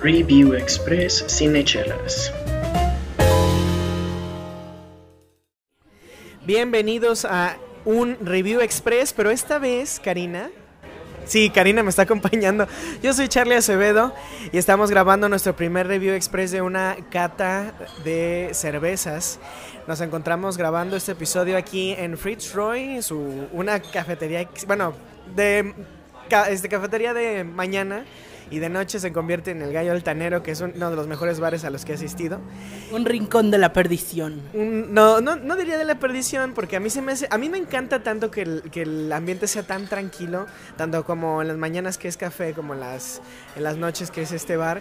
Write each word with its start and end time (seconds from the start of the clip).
Review 0.00 0.54
Express 0.54 1.24
Cinechelas. 1.28 2.32
Bienvenidos 6.46 7.24
a 7.24 7.56
un 7.84 8.16
Review 8.20 8.60
Express, 8.60 9.12
pero 9.12 9.30
esta 9.30 9.58
vez, 9.58 10.00
Karina. 10.02 10.50
Sí, 11.26 11.50
Karina 11.50 11.82
me 11.82 11.90
está 11.90 12.02
acompañando. 12.02 12.66
Yo 13.02 13.12
soy 13.12 13.28
Charlie 13.28 13.56
Acevedo 13.56 14.14
y 14.52 14.56
estamos 14.56 14.90
grabando 14.90 15.28
nuestro 15.28 15.54
primer 15.56 15.86
Review 15.86 16.14
Express 16.14 16.52
de 16.52 16.62
una 16.62 16.96
cata 17.10 17.74
de 18.04 18.50
cervezas. 18.52 19.38
Nos 19.86 20.00
encontramos 20.00 20.56
grabando 20.56 20.96
este 20.96 21.12
episodio 21.12 21.56
aquí 21.58 21.92
en 21.98 22.16
Fritz 22.16 22.54
Roy, 22.54 23.02
su, 23.02 23.48
una 23.52 23.80
cafetería, 23.80 24.48
bueno, 24.66 24.94
de, 25.34 25.74
ca- 26.30 26.48
este, 26.48 26.68
cafetería 26.68 27.12
de 27.12 27.44
mañana 27.44 28.04
y 28.50 28.58
de 28.58 28.68
noche 28.68 28.98
se 29.00 29.12
convierte 29.12 29.50
en 29.50 29.62
el 29.62 29.72
Gallo 29.72 29.92
Altanero, 29.92 30.42
que 30.42 30.50
es 30.52 30.60
uno 30.60 30.90
de 30.90 30.96
los 30.96 31.06
mejores 31.06 31.40
bares 31.40 31.64
a 31.64 31.70
los 31.70 31.84
que 31.84 31.92
he 31.92 31.94
asistido. 31.94 32.40
Un 32.92 33.04
rincón 33.04 33.50
de 33.50 33.58
la 33.58 33.72
perdición. 33.72 34.40
Un- 34.54 34.92
no, 34.94 35.20
no, 35.20 35.36
no 35.36 35.56
diría 35.56 35.78
de 35.78 35.84
la 35.84 35.98
perdición, 35.98 36.52
porque 36.54 36.76
a 36.76 36.80
mí 36.80 36.90
se 36.90 37.02
me 37.02 37.12
hace, 37.12 37.26
a 37.30 37.38
mí 37.38 37.48
me 37.48 37.58
encanta 37.58 38.02
tanto 38.02 38.30
que 38.30 38.42
el, 38.42 38.62
que 38.70 38.82
el 38.82 39.12
ambiente 39.12 39.46
sea 39.48 39.62
tan 39.62 39.86
tranquilo, 39.86 40.46
tanto 40.76 41.04
como 41.04 41.42
en 41.42 41.48
las 41.48 41.56
mañanas 41.56 41.98
que 41.98 42.08
es 42.08 42.16
café, 42.16 42.52
como 42.54 42.74
en 42.74 42.80
las, 42.80 43.20
en 43.56 43.62
las 43.64 43.76
noches 43.76 44.10
que 44.10 44.22
es 44.22 44.32
este 44.32 44.56
bar. 44.56 44.80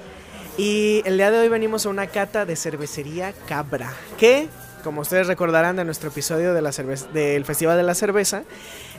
Y 0.58 1.02
el 1.06 1.18
día 1.18 1.30
de 1.30 1.38
hoy 1.40 1.50
venimos 1.50 1.86
a 1.86 1.90
una 1.90 2.08
cata 2.08 2.46
de 2.46 2.56
cervecería 2.56 3.32
Cabra, 3.48 3.94
que, 4.18 4.48
como 4.84 5.02
ustedes 5.02 5.28
recordarán 5.28 5.76
de 5.76 5.86
nuestro 5.86 6.10
episodio 6.10 6.54
de 6.54 6.62
la 6.62 6.72
del 7.14 7.46
Festival 7.46 7.78
de 7.78 7.84
la 7.84 7.94
Cerveza, 7.94 8.44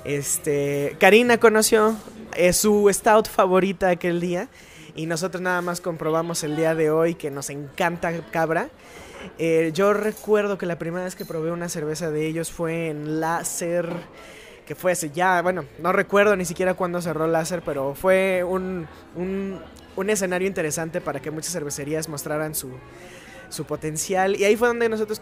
este, 0.04 0.96
Karina 0.98 1.38
conoció 1.38 1.96
eh, 2.34 2.52
su 2.52 2.88
stout 2.92 3.28
favorita 3.28 3.90
aquel 3.90 4.20
día. 4.20 4.48
Y 4.94 5.06
nosotros 5.06 5.40
nada 5.40 5.62
más 5.62 5.80
comprobamos 5.80 6.42
el 6.42 6.56
día 6.56 6.74
de 6.74 6.90
hoy 6.90 7.14
que 7.14 7.30
nos 7.30 7.50
encanta 7.50 8.12
Cabra. 8.30 8.68
Eh, 9.38 9.70
yo 9.72 9.92
recuerdo 9.92 10.58
que 10.58 10.66
la 10.66 10.78
primera 10.78 11.04
vez 11.04 11.14
que 11.14 11.24
probé 11.24 11.52
una 11.52 11.68
cerveza 11.68 12.10
de 12.10 12.26
ellos 12.26 12.50
fue 12.50 12.88
en 12.88 13.20
Láser, 13.20 13.88
que 14.66 14.74
fue 14.74 14.92
hace 14.92 15.10
ya, 15.10 15.40
bueno, 15.42 15.64
no 15.78 15.92
recuerdo 15.92 16.34
ni 16.36 16.44
siquiera 16.44 16.74
cuándo 16.74 17.00
cerró 17.00 17.26
Láser, 17.26 17.62
pero 17.64 17.94
fue 17.94 18.42
un, 18.42 18.88
un, 19.14 19.60
un 19.96 20.10
escenario 20.10 20.48
interesante 20.48 21.00
para 21.00 21.20
que 21.20 21.30
muchas 21.30 21.52
cervecerías 21.52 22.08
mostraran 22.08 22.54
su, 22.54 22.70
su 23.48 23.64
potencial. 23.64 24.36
Y 24.36 24.44
ahí 24.44 24.56
fue 24.56 24.68
donde 24.68 24.88
nosotros, 24.88 25.20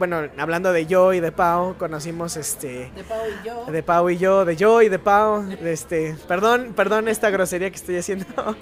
bueno, 0.00 0.30
hablando 0.38 0.72
de 0.72 0.86
yo 0.86 1.12
y 1.12 1.20
de 1.20 1.30
Pau, 1.30 1.76
conocimos 1.76 2.38
este... 2.38 2.90
De 2.96 3.04
Pau 3.04 3.20
y 3.28 3.46
yo. 3.46 3.66
De 3.66 3.82
Pau 3.82 4.08
y 4.08 4.16
yo, 4.16 4.44
de 4.46 4.56
yo 4.56 4.80
y 4.80 4.88
de 4.88 4.98
Pau, 4.98 5.42
de 5.42 5.74
este, 5.74 6.16
perdón, 6.26 6.72
perdón 6.74 7.06
esta 7.06 7.28
grosería 7.28 7.68
que 7.68 7.76
estoy 7.76 7.98
haciendo. 7.98 8.26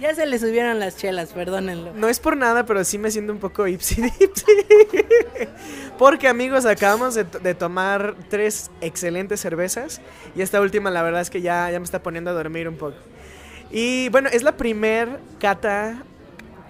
Ya 0.00 0.16
se 0.16 0.26
le 0.26 0.36
subieron 0.40 0.80
las 0.80 0.96
chelas, 0.96 1.32
perdónenlo. 1.32 1.92
No 1.94 2.08
es 2.08 2.18
por 2.18 2.36
nada, 2.36 2.66
pero 2.66 2.82
sí 2.82 2.98
me 2.98 3.12
siento 3.12 3.32
un 3.32 3.38
poco 3.38 3.68
ipsy 3.68 4.02
dipsy. 4.02 4.52
Porque 5.98 6.26
amigos, 6.26 6.66
acabamos 6.66 7.14
de, 7.14 7.22
de 7.22 7.54
tomar 7.54 8.16
tres 8.28 8.72
excelentes 8.80 9.38
cervezas. 9.38 10.00
Y 10.34 10.42
esta 10.42 10.60
última 10.60 10.90
la 10.90 11.02
verdad 11.02 11.20
es 11.20 11.30
que 11.30 11.40
ya, 11.40 11.70
ya 11.70 11.78
me 11.78 11.84
está 11.84 12.02
poniendo 12.02 12.30
a 12.30 12.32
dormir 12.32 12.68
un 12.68 12.78
poco. 12.78 12.96
Y 13.70 14.08
bueno, 14.08 14.28
es 14.32 14.42
la 14.42 14.56
primer 14.56 15.20
cata 15.38 16.02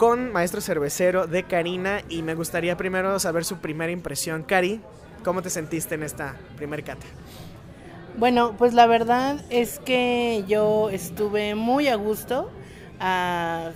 con 0.02 0.32
maestro 0.32 0.60
cervecero 0.60 1.28
de 1.28 1.44
Karina. 1.44 2.02
Y 2.08 2.22
me 2.22 2.34
gustaría 2.34 2.76
primero 2.76 3.20
saber 3.20 3.44
su 3.44 3.58
primera 3.58 3.92
impresión. 3.92 4.42
Cari, 4.42 4.80
¿cómo 5.22 5.42
te 5.42 5.48
sentiste 5.48 5.94
en 5.94 6.02
esta 6.02 6.34
primer 6.56 6.82
cata? 6.82 7.06
Bueno, 8.16 8.56
pues 8.58 8.74
la 8.74 8.88
verdad 8.88 9.40
es 9.48 9.78
que 9.78 10.42
yo 10.48 10.90
estuve 10.90 11.54
muy 11.54 11.86
a 11.86 11.94
gusto. 11.94 12.50
Ah, 12.98 13.70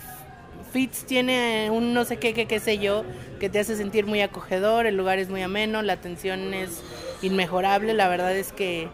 Fitz 0.72 1.04
tiene 1.04 1.70
un 1.70 1.94
no 1.94 2.04
sé 2.04 2.16
qué, 2.16 2.34
qué, 2.34 2.46
qué 2.46 2.58
sé 2.58 2.78
yo, 2.78 3.04
que 3.38 3.48
te 3.48 3.60
hace 3.60 3.76
sentir 3.76 4.04
muy 4.04 4.20
acogedor, 4.20 4.86
el 4.86 4.96
lugar 4.96 5.20
es 5.20 5.30
muy 5.30 5.42
ameno, 5.42 5.80
la 5.82 5.92
atención 5.92 6.54
es 6.54 6.82
inmejorable, 7.22 7.94
la 7.94 8.08
verdad 8.08 8.36
es 8.36 8.52
que 8.52 8.88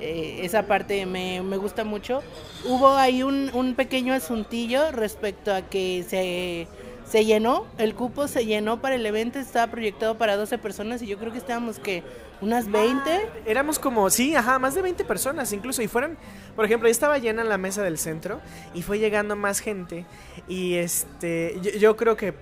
eh, 0.00 0.40
esa 0.42 0.66
parte 0.66 1.06
me, 1.06 1.42
me 1.42 1.56
gusta 1.56 1.84
mucho. 1.84 2.22
Hubo 2.64 2.94
ahí 2.96 3.22
un, 3.22 3.50
un 3.54 3.74
pequeño 3.74 4.12
asuntillo 4.14 4.90
respecto 4.92 5.52
a 5.54 5.62
que 5.62 6.04
se, 6.08 6.66
se 7.10 7.24
llenó, 7.24 7.66
el 7.78 7.94
cupo 7.94 8.28
se 8.28 8.46
llenó 8.46 8.80
para 8.80 8.94
el 8.96 9.06
evento, 9.06 9.38
estaba 9.38 9.70
proyectado 9.70 10.16
para 10.16 10.36
12 10.36 10.58
personas 10.58 11.02
y 11.02 11.06
yo 11.06 11.18
creo 11.18 11.32
que 11.32 11.38
estábamos 11.38 11.78
que 11.78 12.02
unas 12.40 12.70
20. 12.70 13.30
Éramos 13.46 13.78
como, 13.78 14.10
sí, 14.10 14.34
ajá, 14.34 14.58
más 14.58 14.74
de 14.74 14.82
20 14.82 15.04
personas 15.04 15.52
incluso. 15.52 15.82
Y 15.82 15.88
fueron, 15.88 16.16
por 16.56 16.64
ejemplo, 16.64 16.86
ahí 16.86 16.92
estaba 16.92 17.18
llena 17.18 17.44
la 17.44 17.58
mesa 17.58 17.82
del 17.82 17.98
centro 17.98 18.40
y 18.74 18.82
fue 18.82 18.98
llegando 18.98 19.36
más 19.36 19.60
gente. 19.60 20.06
Y 20.48 20.74
este, 20.74 21.58
yo, 21.62 21.70
yo 21.72 21.96
creo 21.96 22.16
que 22.16 22.34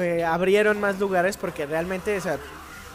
eh, 0.00 0.24
abrieron 0.24 0.80
más 0.80 0.98
lugares 0.98 1.36
porque 1.36 1.66
realmente, 1.66 2.16
o 2.16 2.20
sea, 2.20 2.38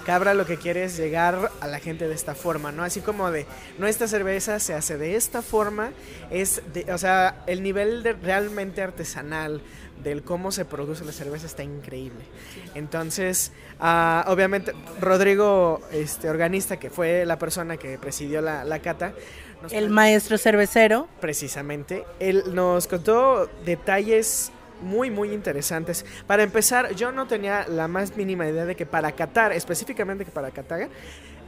Cabra 0.05 0.33
lo 0.33 0.45
que 0.45 0.57
quiere 0.57 0.83
es 0.83 0.97
llegar 0.97 1.51
a 1.61 1.67
la 1.67 1.79
gente 1.79 2.07
de 2.07 2.15
esta 2.15 2.35
forma, 2.35 2.71
¿no? 2.71 2.83
Así 2.83 3.01
como 3.01 3.31
de, 3.31 3.45
nuestra 3.77 4.07
cerveza 4.07 4.59
se 4.59 4.73
hace 4.73 4.97
de 4.97 5.15
esta 5.15 5.41
forma, 5.41 5.91
es, 6.31 6.61
de, 6.73 6.91
o 6.91 6.97
sea, 6.97 7.43
el 7.47 7.61
nivel 7.61 8.03
de 8.03 8.13
realmente 8.13 8.81
artesanal 8.81 9.61
del 10.03 10.23
cómo 10.23 10.51
se 10.51 10.65
produce 10.65 11.03
la 11.03 11.11
cerveza 11.11 11.45
está 11.45 11.63
increíble. 11.63 12.23
Entonces, 12.73 13.51
ah, 13.79 14.25
obviamente, 14.27 14.73
Rodrigo, 14.99 15.81
este 15.91 16.29
organista, 16.29 16.77
que 16.77 16.89
fue 16.89 17.25
la 17.25 17.37
persona 17.37 17.77
que 17.77 17.97
presidió 17.97 18.41
la, 18.41 18.63
la 18.63 18.79
cata, 18.79 19.13
nos 19.61 19.73
El 19.73 19.89
maestro 19.89 20.37
cervecero. 20.37 21.07
precisamente, 21.19 22.05
él 22.19 22.43
nos 22.53 22.87
contó 22.87 23.49
detalles 23.65 24.53
muy 24.81 25.09
muy 25.09 25.33
interesantes. 25.33 26.05
Para 26.27 26.43
empezar, 26.43 26.93
yo 26.95 27.11
no 27.11 27.27
tenía 27.27 27.67
la 27.67 27.87
más 27.87 28.15
mínima 28.15 28.47
idea 28.47 28.65
de 28.65 28.75
que 28.75 28.85
para 28.85 29.11
catar, 29.11 29.51
específicamente 29.51 30.25
que 30.25 30.31
para 30.31 30.51
catar, 30.51 30.89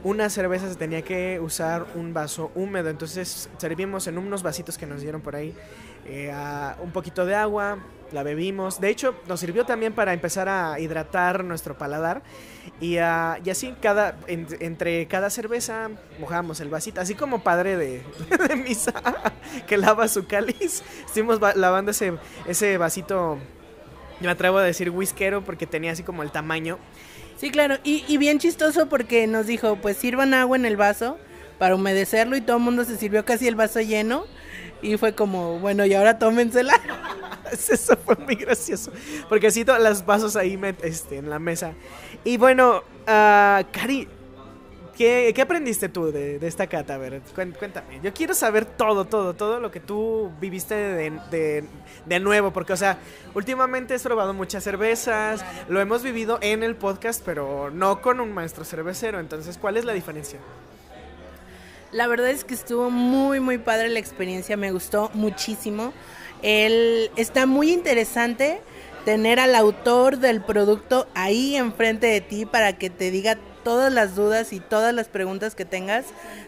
una 0.04 0.28
cerveza 0.30 0.68
se 0.68 0.74
tenía 0.76 1.02
que 1.02 1.38
usar 1.40 1.86
un 1.94 2.12
vaso 2.14 2.50
húmedo. 2.54 2.88
Entonces 2.90 3.48
servimos 3.58 4.06
en 4.06 4.18
unos 4.18 4.42
vasitos 4.42 4.78
que 4.78 4.86
nos 4.86 5.00
dieron 5.02 5.20
por 5.20 5.36
ahí 5.36 5.54
eh, 6.06 6.32
un 6.82 6.90
poquito 6.90 7.24
de 7.24 7.34
agua, 7.34 7.78
la 8.10 8.22
bebimos. 8.22 8.80
De 8.80 8.88
hecho, 8.90 9.14
nos 9.28 9.40
sirvió 9.40 9.64
también 9.64 9.92
para 9.94 10.12
empezar 10.12 10.48
a 10.48 10.78
hidratar 10.80 11.44
nuestro 11.44 11.78
paladar. 11.78 12.22
Y, 12.80 12.98
ah, 12.98 13.38
y 13.44 13.50
así, 13.50 13.74
cada, 13.80 14.16
en- 14.26 14.46
entre 14.60 15.06
cada 15.06 15.30
cerveza 15.30 15.88
mojamos 16.20 16.60
el 16.60 16.68
vasito. 16.68 17.00
Así 17.00 17.14
como 17.14 17.42
padre 17.42 17.76
de, 17.76 18.02
misa 18.56 18.92
que 19.66 19.76
lava 19.78 20.08
su 20.08 20.26
cáliz. 20.26 20.82
Estuvimos 21.06 21.42
va- 21.42 21.54
lavando 21.54 21.92
ese, 21.92 22.14
ese 22.46 22.76
vasito, 22.76 23.38
me 24.22 24.30
atrevo 24.32 24.58
a 24.58 24.62
decir 24.62 24.90
whiskero, 24.90 25.44
porque 25.44 25.66
tenía 25.66 25.92
así 25.92 26.02
como 26.02 26.22
el 26.22 26.30
tamaño. 26.30 26.78
Sí, 27.36 27.50
claro. 27.50 27.78
Y, 27.82 28.16
bien 28.18 28.38
chistoso 28.38 28.88
porque 28.88 29.26
nos 29.26 29.46
dijo, 29.46 29.76
pues 29.76 29.96
sirvan 29.96 30.32
agua 30.34 30.56
en 30.56 30.64
el 30.64 30.76
vaso 30.76 31.18
para 31.58 31.74
humedecerlo 31.74 32.36
y 32.36 32.40
todo 32.40 32.58
el 32.58 32.62
mundo 32.62 32.84
se 32.84 32.96
sirvió 32.96 33.24
casi 33.24 33.48
el 33.48 33.54
vaso 33.56 33.80
lleno. 33.80 34.24
Y 34.80 34.96
fue 34.96 35.14
como, 35.14 35.58
bueno, 35.58 35.84
y 35.84 35.94
ahora 35.94 36.18
tómensela. 36.18 36.74
Eso 37.52 37.96
fue 37.96 38.16
muy 38.16 38.34
gracioso. 38.34 38.92
Porque 39.28 39.48
así 39.48 39.64
todos 39.64 39.82
los 39.82 40.06
vasos 40.06 40.36
ahí 40.36 40.56
me- 40.56 40.74
este, 40.82 41.18
en 41.18 41.30
la 41.30 41.38
mesa. 41.38 41.72
Y 42.24 42.36
bueno, 42.36 42.82
ah, 43.06 43.62
Cari, 43.72 44.08
¿qué, 44.96 45.32
qué 45.34 45.42
aprendiste 45.42 45.88
tú 45.88 46.12
de, 46.12 46.38
de 46.38 46.46
esta 46.46 46.66
cata? 46.66 46.94
A 46.94 46.98
ver, 46.98 47.20
cuéntame. 47.34 48.00
Yo 48.02 48.12
quiero 48.12 48.34
saber 48.34 48.64
todo, 48.64 49.04
todo, 49.04 49.34
todo 49.34 49.60
lo 49.60 49.70
que 49.70 49.80
tú 49.80 50.30
viviste 50.40 50.74
de, 50.74 51.10
de- 51.30 51.64
de 52.06 52.20
nuevo. 52.20 52.52
Porque, 52.52 52.72
o 52.72 52.76
sea, 52.76 52.98
últimamente 53.34 53.94
has 53.94 54.02
probado 54.02 54.34
muchas 54.34 54.64
cervezas. 54.64 55.44
Lo 55.68 55.80
hemos 55.80 56.02
vivido 56.02 56.38
en 56.40 56.62
el 56.62 56.76
podcast, 56.76 57.22
pero 57.24 57.70
no 57.70 58.00
con 58.00 58.20
un 58.20 58.32
maestro 58.32 58.64
cervecero. 58.64 59.20
Entonces, 59.20 59.58
¿cuál 59.58 59.76
es 59.76 59.84
la 59.84 59.92
diferencia? 59.92 60.38
La 61.90 62.06
verdad 62.06 62.30
es 62.30 62.44
que 62.44 62.54
estuvo 62.54 62.88
muy, 62.90 63.38
muy 63.40 63.58
padre 63.58 63.88
la 63.90 63.98
experiencia, 63.98 64.56
me 64.56 64.72
gustó 64.72 65.10
muchísimo. 65.12 65.92
El, 66.40 67.10
está 67.16 67.44
muy 67.46 67.70
interesante 67.70 68.60
tener 69.04 69.38
al 69.40 69.54
autor 69.54 70.18
del 70.18 70.42
producto 70.42 71.06
ahí 71.14 71.56
enfrente 71.56 72.06
de 72.06 72.20
ti 72.20 72.46
para 72.46 72.78
que 72.78 72.88
te 72.88 73.10
diga 73.10 73.36
todas 73.64 73.92
las 73.92 74.14
dudas 74.14 74.52
y 74.52 74.60
todas 74.60 74.94
las 74.94 75.08
preguntas 75.08 75.54
que 75.54 75.64
tengas, 75.64 76.04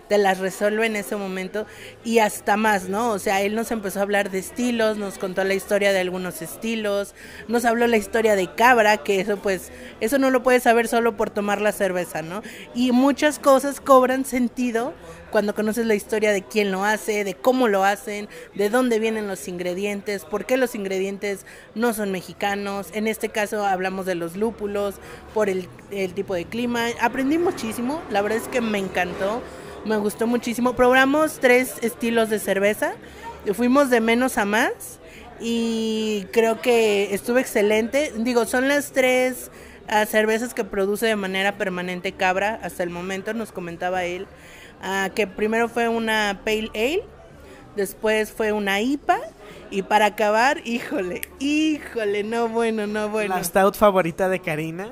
te 0.08 0.18
las 0.18 0.38
resuelve 0.38 0.86
en 0.86 0.96
ese 0.96 1.16
momento 1.16 1.66
y 2.04 2.18
hasta 2.18 2.56
más, 2.56 2.88
¿no? 2.88 3.10
O 3.10 3.18
sea, 3.18 3.40
él 3.42 3.54
nos 3.54 3.70
empezó 3.70 4.00
a 4.00 4.02
hablar 4.02 4.30
de 4.30 4.38
estilos, 4.38 4.96
nos 4.96 5.18
contó 5.18 5.44
la 5.44 5.54
historia 5.54 5.92
de 5.92 6.00
algunos 6.00 6.42
estilos, 6.42 7.14
nos 7.48 7.64
habló 7.64 7.86
la 7.86 7.96
historia 7.96 8.36
de 8.36 8.52
cabra, 8.54 8.98
que 8.98 9.20
eso 9.20 9.36
pues, 9.36 9.70
eso 10.00 10.18
no 10.18 10.30
lo 10.30 10.42
puedes 10.42 10.62
saber 10.62 10.88
solo 10.88 11.16
por 11.16 11.30
tomar 11.30 11.60
la 11.60 11.72
cerveza, 11.72 12.22
¿no? 12.22 12.42
Y 12.74 12.92
muchas 12.92 13.38
cosas 13.38 13.80
cobran 13.80 14.24
sentido 14.24 14.94
cuando 15.34 15.52
conoces 15.52 15.84
la 15.86 15.96
historia 15.96 16.30
de 16.30 16.42
quién 16.42 16.70
lo 16.70 16.84
hace, 16.84 17.24
de 17.24 17.34
cómo 17.34 17.66
lo 17.66 17.82
hacen, 17.82 18.28
de 18.54 18.70
dónde 18.70 19.00
vienen 19.00 19.26
los 19.26 19.48
ingredientes, 19.48 20.24
por 20.24 20.46
qué 20.46 20.56
los 20.56 20.76
ingredientes 20.76 21.44
no 21.74 21.92
son 21.92 22.12
mexicanos. 22.12 22.90
En 22.92 23.08
este 23.08 23.30
caso 23.30 23.66
hablamos 23.66 24.06
de 24.06 24.14
los 24.14 24.36
lúpulos, 24.36 24.94
por 25.34 25.48
el, 25.48 25.66
tipo 26.14 26.34
de 26.34 26.44
clima. 26.44 26.86
Aprendí 27.00 27.38
muchísimo, 27.38 28.00
la 28.12 28.22
verdad 28.22 28.38
es 28.38 28.46
que 28.46 28.60
me 28.60 28.78
encantó, 28.78 29.42
me 29.84 29.96
gustó 29.96 30.28
muchísimo. 30.28 30.76
Probamos 30.76 31.40
tres 31.40 31.78
estilos 31.82 32.30
de 32.30 32.38
cerveza, 32.38 32.94
fuimos 33.54 33.90
de 33.90 34.00
menos 34.00 34.38
a 34.38 34.44
más. 34.44 35.00
y 35.40 36.28
creo 36.30 36.60
que 36.60 37.12
estuvo 37.12 37.38
excelente. 37.38 38.12
Digo, 38.18 38.44
son 38.44 38.68
las 38.68 38.92
tres 38.92 39.50
ah, 39.88 40.06
cervezas 40.06 40.54
que 40.54 40.62
produce 40.62 41.06
de 41.06 41.16
manera 41.16 41.58
permanente 41.58 42.12
Cabra 42.12 42.60
hasta 42.62 42.84
el 42.84 42.90
momento, 42.90 43.34
nos 43.34 43.50
comentaba 43.50 44.04
él, 44.04 44.28
ah, 44.82 45.10
que 45.14 45.26
primero 45.26 45.68
fue 45.68 45.88
una 45.88 46.40
Pale 46.44 46.70
Ale, 46.74 47.04
después 47.76 48.32
fue 48.32 48.52
una 48.52 48.80
IPA 48.80 49.18
y 49.70 49.82
para 49.82 50.06
acabar, 50.06 50.60
híjole, 50.66 51.22
híjole, 51.40 52.22
no 52.24 52.48
bueno, 52.48 52.86
no 52.86 53.08
bueno. 53.08 53.34
La 53.36 53.42
stout 53.44 53.74
favorita 53.76 54.28
de 54.28 54.40
Karina. 54.40 54.90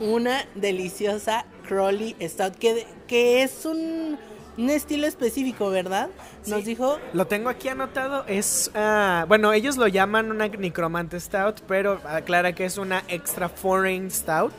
Una 0.00 0.44
deliciosa 0.54 1.44
Crowley 1.68 2.16
Stout, 2.20 2.56
que, 2.56 2.86
que 3.06 3.42
es 3.42 3.64
un, 3.64 4.18
un 4.58 4.70
estilo 4.70 5.06
específico, 5.06 5.70
¿verdad? 5.70 6.08
Nos 6.46 6.60
Sí. 6.60 6.64
dijo 6.66 6.98
Lo 7.12 7.26
tengo 7.26 7.48
aquí 7.48 7.68
anotado. 7.68 8.24
Es. 8.26 8.70
ah, 8.74 9.24
bueno, 9.28 9.52
ellos 9.52 9.76
lo 9.76 9.86
llaman 9.86 10.30
una 10.30 10.48
Necromante 10.48 11.20
Stout, 11.20 11.60
pero 11.68 12.00
aclara 12.04 12.54
que 12.54 12.64
es 12.64 12.76
una 12.76 13.04
Extra 13.08 13.48
Foreign 13.48 14.10
Stout. 14.10 14.52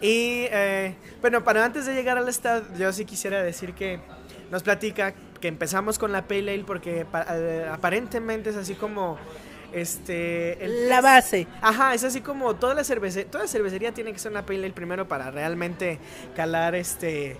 Y 0.00 0.46
eh, 0.50 0.94
bueno, 1.20 1.42
para 1.44 1.64
antes 1.64 1.86
de 1.86 1.94
llegar 1.94 2.18
al 2.18 2.32
Stout, 2.32 2.76
yo 2.76 2.92
sí 2.92 3.04
quisiera 3.04 3.42
decir 3.42 3.72
que 3.74 4.00
nos 4.50 4.62
platica 4.62 5.14
que 5.40 5.48
empezamos 5.48 5.98
con 5.98 6.12
la 6.12 6.22
Pale 6.28 6.52
Ale 6.52 6.64
porque 6.64 7.06
eh, 7.30 7.68
aparentemente 7.70 8.50
es 8.50 8.56
así 8.56 8.74
como. 8.74 9.18
Este. 9.72 10.64
el- 10.64 10.88
la 10.88 11.00
base. 11.00 11.46
Ajá, 11.60 11.92
es 11.92 12.04
así 12.04 12.20
como 12.20 12.54
toda 12.56 12.74
la 12.74 12.84
cervecería, 12.84 13.30
toda 13.30 13.46
cervecería 13.48 13.92
tiene 13.92 14.12
que 14.12 14.18
ser 14.18 14.30
una 14.32 14.46
pale 14.46 14.60
ale 14.64 14.72
primero 14.72 15.08
para 15.08 15.30
realmente 15.30 15.98
calar 16.36 16.74
este 16.76 17.36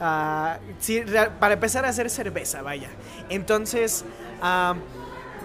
ah, 0.00 0.58
sí, 0.80 1.02
para 1.38 1.54
empezar 1.54 1.84
a 1.86 1.88
hacer 1.90 2.10
cerveza, 2.10 2.60
vaya. 2.62 2.88
Entonces, 3.30 4.04
ah, 4.42 4.74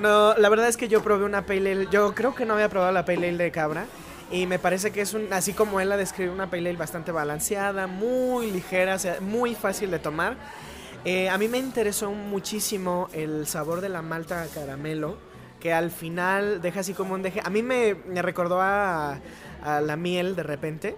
no, 0.02 0.34
la 0.36 0.50
verdad 0.50 0.68
es 0.68 0.78
que 0.78 0.88
yo 0.88 1.02
probé 1.04 1.26
una 1.26 1.46
pale 1.46 1.72
ale, 1.72 1.88
yo 1.92 2.14
creo 2.16 2.34
que 2.36 2.46
no 2.46 2.56
había 2.56 2.70
probado 2.70 2.92
la 2.92 3.06
pale 3.06 3.30
ale 3.30 3.44
de 3.46 3.52
cabra 3.52 3.86
y 4.32 4.48
me 4.48 4.60
parece 4.60 4.92
que 4.92 5.02
es 5.02 5.14
un 5.14 5.32
así 5.32 5.54
como 5.54 5.80
él 5.80 5.90
la 5.90 5.98
describe 5.98 6.32
una 6.32 6.50
pale 6.50 6.70
ale 6.70 6.78
bastante 6.78 7.12
balanceada, 7.12 7.88
muy 7.88 8.52
ligera, 8.52 8.98
muy 9.22 9.56
fácil 9.56 9.92
de 9.92 10.00
tomar. 10.00 10.36
Eh, 11.04 11.30
a 11.30 11.38
mí 11.38 11.48
me 11.48 11.60
interesó 11.60 12.12
muchísimo 12.12 13.10
el 13.14 13.46
sabor 13.46 13.82
de 13.82 13.90
la 13.90 14.02
malta 14.02 14.48
caramelo, 14.54 15.18
que 15.60 15.72
al 15.72 15.92
final 15.92 16.62
deja 16.62 16.80
así 16.80 16.94
como 16.94 17.14
un 17.14 17.22
deje. 17.22 17.42
A 17.44 17.50
mí 17.50 17.62
me, 17.62 17.96
me 18.08 18.22
recordó 18.22 18.60
a 18.62 19.20
la 19.64 19.96
miel 19.96 20.36
de 20.36 20.44
repente. 20.44 20.96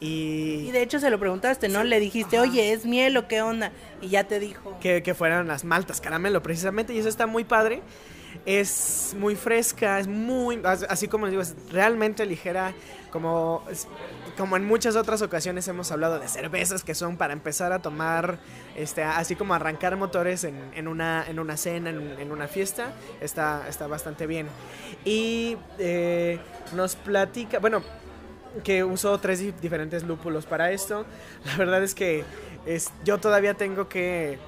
Y 0.00 0.66
Y 0.68 0.70
de 0.72 0.82
hecho 0.82 1.00
se 1.00 1.08
lo 1.10 1.18
preguntaste, 1.18 1.68
¿no? 1.68 1.82
Le 1.84 1.98
dijiste, 2.00 2.38
oye, 2.38 2.72
¿es 2.72 2.84
miel 2.84 3.16
o 3.16 3.28
qué 3.28 3.40
onda? 3.42 3.72
Y 4.02 4.08
ya 4.08 4.24
te 4.24 4.38
dijo. 4.38 4.76
que, 4.80 5.02
que 5.02 5.14
fueran 5.14 5.48
las 5.48 5.64
maltas 5.64 6.00
caramelo 6.00 6.42
precisamente. 6.42 6.92
Y 6.94 6.98
eso 6.98 7.08
está 7.08 7.26
muy 7.26 7.44
padre. 7.44 7.82
Es 8.44 9.16
muy 9.18 9.34
fresca, 9.34 9.98
es 9.98 10.06
muy, 10.06 10.60
as- 10.62 10.84
así 10.90 11.08
como 11.08 11.24
les 11.24 11.30
digo, 11.32 11.42
es 11.42 11.54
realmente 11.72 12.26
ligera, 12.26 12.74
como, 13.10 13.64
es- 13.70 13.88
como 14.36 14.58
en 14.58 14.66
muchas 14.66 14.94
otras 14.94 15.22
ocasiones 15.22 15.66
hemos 15.68 15.90
hablado 15.90 16.18
de 16.20 16.28
cervezas 16.28 16.84
que 16.84 16.94
son 16.94 17.16
para 17.16 17.32
empezar 17.32 17.72
a 17.72 17.80
tomar, 17.80 18.38
este, 18.76 19.02
así 19.02 19.36
como 19.36 19.54
arrancar 19.54 19.96
motores 19.96 20.44
en, 20.44 20.60
en 20.74 20.86
una, 20.86 21.24
en 21.26 21.38
una 21.38 21.56
cena, 21.56 21.88
en, 21.88 22.20
en 22.20 22.30
una 22.30 22.46
fiesta, 22.46 22.92
está, 23.22 23.66
está 23.70 23.86
bastante 23.86 24.26
bien. 24.26 24.48
Y 25.06 25.56
eh, 25.78 26.38
nos 26.74 26.94
platica, 26.94 27.58
bueno, 27.58 27.82
que 28.64 28.84
usó 28.84 29.18
tres 29.18 29.38
di- 29.40 29.52
diferentes 29.60 30.02
lúpulos 30.04 30.46
para 30.46 30.70
esto. 30.72 31.04
La 31.44 31.56
verdad 31.56 31.82
es 31.82 31.94
que 31.94 32.24
es, 32.66 32.92
yo 33.04 33.18
todavía 33.18 33.54
tengo 33.54 33.88
que 33.88 34.38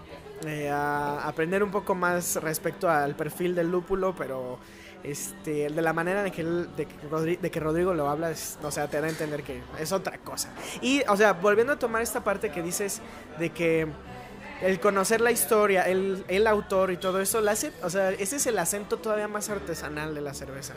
eh, 0.46 0.70
aprender 0.70 1.62
un 1.62 1.70
poco 1.70 1.94
más 1.94 2.36
respecto 2.42 2.88
al 2.88 3.14
perfil 3.16 3.54
del 3.54 3.70
lúpulo, 3.70 4.14
pero 4.16 4.58
este, 5.04 5.68
de 5.70 5.82
la 5.82 5.92
manera 5.92 6.22
de 6.22 6.30
que, 6.32 6.42
él- 6.42 6.68
de, 6.76 6.86
que 6.86 6.94
Rodri- 7.10 7.38
de 7.38 7.50
que 7.50 7.60
Rodrigo 7.60 7.94
lo 7.94 8.08
habla, 8.08 8.30
es- 8.30 8.58
o 8.62 8.70
sea, 8.70 8.88
te 8.88 9.00
da 9.00 9.06
a 9.06 9.10
entender 9.10 9.42
que 9.42 9.60
es 9.78 9.92
otra 9.92 10.18
cosa. 10.18 10.50
Y, 10.80 11.02
o 11.08 11.16
sea, 11.16 11.32
volviendo 11.34 11.72
a 11.74 11.78
tomar 11.78 12.02
esta 12.02 12.24
parte 12.24 12.50
que 12.50 12.62
dices 12.62 13.00
de 13.38 13.50
que 13.50 13.86
el 14.60 14.80
conocer 14.80 15.20
la 15.20 15.30
historia, 15.30 15.82
el, 15.82 16.24
el 16.28 16.46
autor 16.46 16.90
y 16.90 16.96
todo 16.96 17.20
eso, 17.20 17.40
la 17.40 17.52
hace, 17.52 17.72
o 17.82 17.90
sea, 17.90 18.10
ese 18.10 18.36
es 18.36 18.46
el 18.46 18.58
acento 18.58 18.96
todavía 18.96 19.28
más 19.28 19.48
artesanal 19.50 20.14
de 20.14 20.20
la 20.20 20.34
cerveza, 20.34 20.74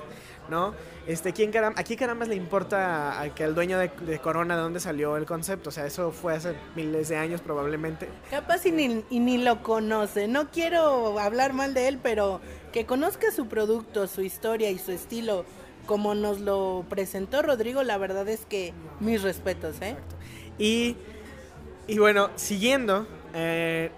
¿no? 0.49 0.73
Este, 1.07 1.33
¿quién 1.33 1.51
caram- 1.51 1.73
aquí 1.77 1.95
carambas 1.95 2.27
le 2.27 2.35
importa 2.35 3.19
a, 3.19 3.33
que 3.33 3.43
al 3.43 3.55
dueño 3.55 3.79
de, 3.79 3.89
de 4.01 4.19
Corona 4.19 4.55
de 4.55 4.61
dónde 4.61 4.79
salió 4.79 5.17
el 5.17 5.25
concepto? 5.25 5.69
O 5.69 5.71
sea, 5.71 5.85
eso 5.85 6.11
fue 6.11 6.35
hace 6.35 6.55
miles 6.75 7.09
de 7.09 7.17
años 7.17 7.41
probablemente. 7.41 8.07
Capaz 8.29 8.65
y 8.65 8.71
ni, 8.71 9.03
y 9.09 9.19
ni 9.19 9.37
lo 9.39 9.63
conoce. 9.63 10.27
No 10.27 10.51
quiero 10.51 11.17
hablar 11.19 11.53
mal 11.53 11.73
de 11.73 11.87
él, 11.87 11.99
pero 12.01 12.39
que 12.71 12.85
conozca 12.85 13.31
su 13.31 13.47
producto, 13.47 14.07
su 14.07 14.21
historia 14.21 14.69
y 14.69 14.77
su 14.77 14.91
estilo 14.91 15.45
como 15.87 16.13
nos 16.13 16.39
lo 16.39 16.85
presentó 16.87 17.41
Rodrigo, 17.41 17.81
la 17.81 17.97
verdad 17.97 18.29
es 18.29 18.45
que 18.45 18.71
mis 18.99 19.23
respetos, 19.23 19.81
¿eh? 19.81 19.97
Y, 20.59 20.95
y 21.87 21.97
bueno, 21.97 22.29
siguiendo, 22.35 23.07
eh, 23.33 23.91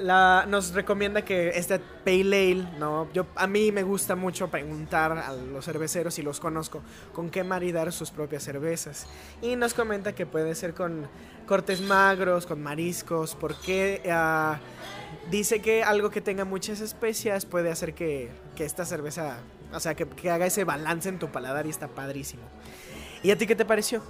la, 0.00 0.46
nos 0.48 0.72
recomienda 0.72 1.22
que 1.22 1.50
este 1.50 1.78
Pale 1.78 2.52
Ale, 2.52 2.66
¿no? 2.78 3.08
Yo, 3.12 3.26
a 3.36 3.46
mí 3.46 3.70
me 3.72 3.82
gusta 3.82 4.16
mucho 4.16 4.48
preguntar 4.50 5.12
a 5.12 5.32
los 5.32 5.64
cerveceros, 5.64 6.14
si 6.14 6.22
los 6.22 6.40
conozco, 6.40 6.82
con 7.12 7.30
qué 7.30 7.44
maridar 7.44 7.92
sus 7.92 8.10
propias 8.10 8.42
cervezas. 8.42 9.06
Y 9.42 9.56
nos 9.56 9.74
comenta 9.74 10.14
que 10.14 10.26
puede 10.26 10.54
ser 10.54 10.74
con 10.74 11.06
cortes 11.46 11.80
magros, 11.80 12.46
con 12.46 12.62
mariscos, 12.62 13.34
porque 13.34 14.02
ah, 14.10 14.58
dice 15.30 15.60
que 15.60 15.82
algo 15.82 16.10
que 16.10 16.20
tenga 16.20 16.44
muchas 16.44 16.80
especias 16.80 17.44
puede 17.44 17.70
hacer 17.70 17.94
que, 17.94 18.30
que 18.56 18.64
esta 18.64 18.84
cerveza, 18.84 19.38
o 19.72 19.80
sea, 19.80 19.94
que, 19.94 20.06
que 20.06 20.30
haga 20.30 20.46
ese 20.46 20.64
balance 20.64 21.08
en 21.08 21.18
tu 21.18 21.28
paladar 21.28 21.66
y 21.66 21.70
está 21.70 21.88
padrísimo. 21.88 22.42
¿Y 23.22 23.30
a 23.30 23.36
ti 23.36 23.46
qué 23.46 23.54
te 23.54 23.66
pareció? 23.66 24.02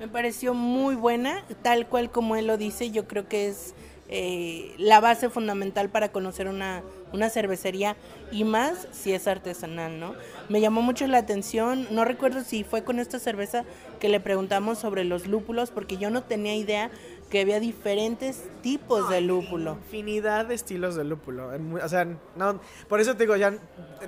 Me 0.00 0.08
pareció 0.08 0.54
muy 0.54 0.94
buena, 0.94 1.44
tal 1.60 1.86
cual 1.86 2.10
como 2.10 2.34
él 2.34 2.46
lo 2.46 2.56
dice, 2.56 2.90
yo 2.90 3.06
creo 3.06 3.28
que 3.28 3.48
es 3.48 3.74
eh, 4.08 4.74
la 4.78 4.98
base 4.98 5.28
fundamental 5.28 5.90
para 5.90 6.10
conocer 6.10 6.48
una, 6.48 6.82
una 7.12 7.28
cervecería 7.28 7.96
y 8.32 8.44
más 8.44 8.88
si 8.92 9.12
es 9.12 9.28
artesanal, 9.28 10.00
¿no? 10.00 10.14
Me 10.48 10.62
llamó 10.62 10.80
mucho 10.80 11.06
la 11.06 11.18
atención, 11.18 11.86
no 11.90 12.06
recuerdo 12.06 12.42
si 12.44 12.64
fue 12.64 12.82
con 12.82 12.98
esta 12.98 13.18
cerveza 13.18 13.64
que 14.00 14.08
le 14.08 14.20
preguntamos 14.20 14.78
sobre 14.78 15.04
los 15.04 15.26
lúpulos, 15.26 15.70
porque 15.70 15.98
yo 15.98 16.08
no 16.08 16.22
tenía 16.22 16.56
idea 16.56 16.90
que 17.30 17.40
había 17.40 17.60
diferentes 17.60 18.42
tipos 18.60 19.08
de 19.08 19.20
lúpulo. 19.20 19.78
Infinidad 19.84 20.46
de 20.46 20.54
estilos 20.56 20.96
de 20.96 21.04
lúpulo. 21.04 21.56
mu- 21.60 21.78
O 21.78 21.88
sea, 21.88 22.04
no, 22.36 22.60
por 22.88 23.00
eso 23.00 23.14
te 23.16 23.22
digo, 23.22 23.36
ya. 23.36 23.54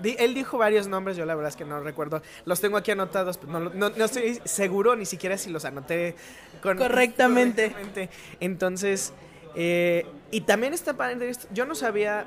él 0.03 0.35
dijo 0.35 0.59
varios 0.59 0.89
nombres, 0.89 1.17
yo 1.17 1.25
la 1.25 1.35
verdad 1.37 1.51
es 1.51 1.57
que 1.57 1.65
no 1.65 1.81
recuerdo. 1.81 2.21
Los 2.45 2.61
tengo 2.61 2.77
aquí 2.77 2.91
anotados, 2.91 3.39
pero 3.39 3.53
no, 3.53 3.71
no, 3.71 3.91
no 3.91 4.05
estoy 4.05 4.41
seguro 4.45 4.97
ni 4.97 5.07
siquiera 5.07 5.39
si 5.39 5.51
los 5.51 5.65
anoté 5.65 6.17
con- 6.63 6.77
Correctamente. 6.77 7.71
correctamente. 7.71 8.11
Entonces, 8.41 9.13
eh, 9.55 10.05
y 10.31 10.41
también 10.43 10.75
está 10.75 10.95
padre 10.95 11.29
esto. 11.31 11.47
Yo 11.53 11.65
no 11.65 11.75
sabía 11.77 12.27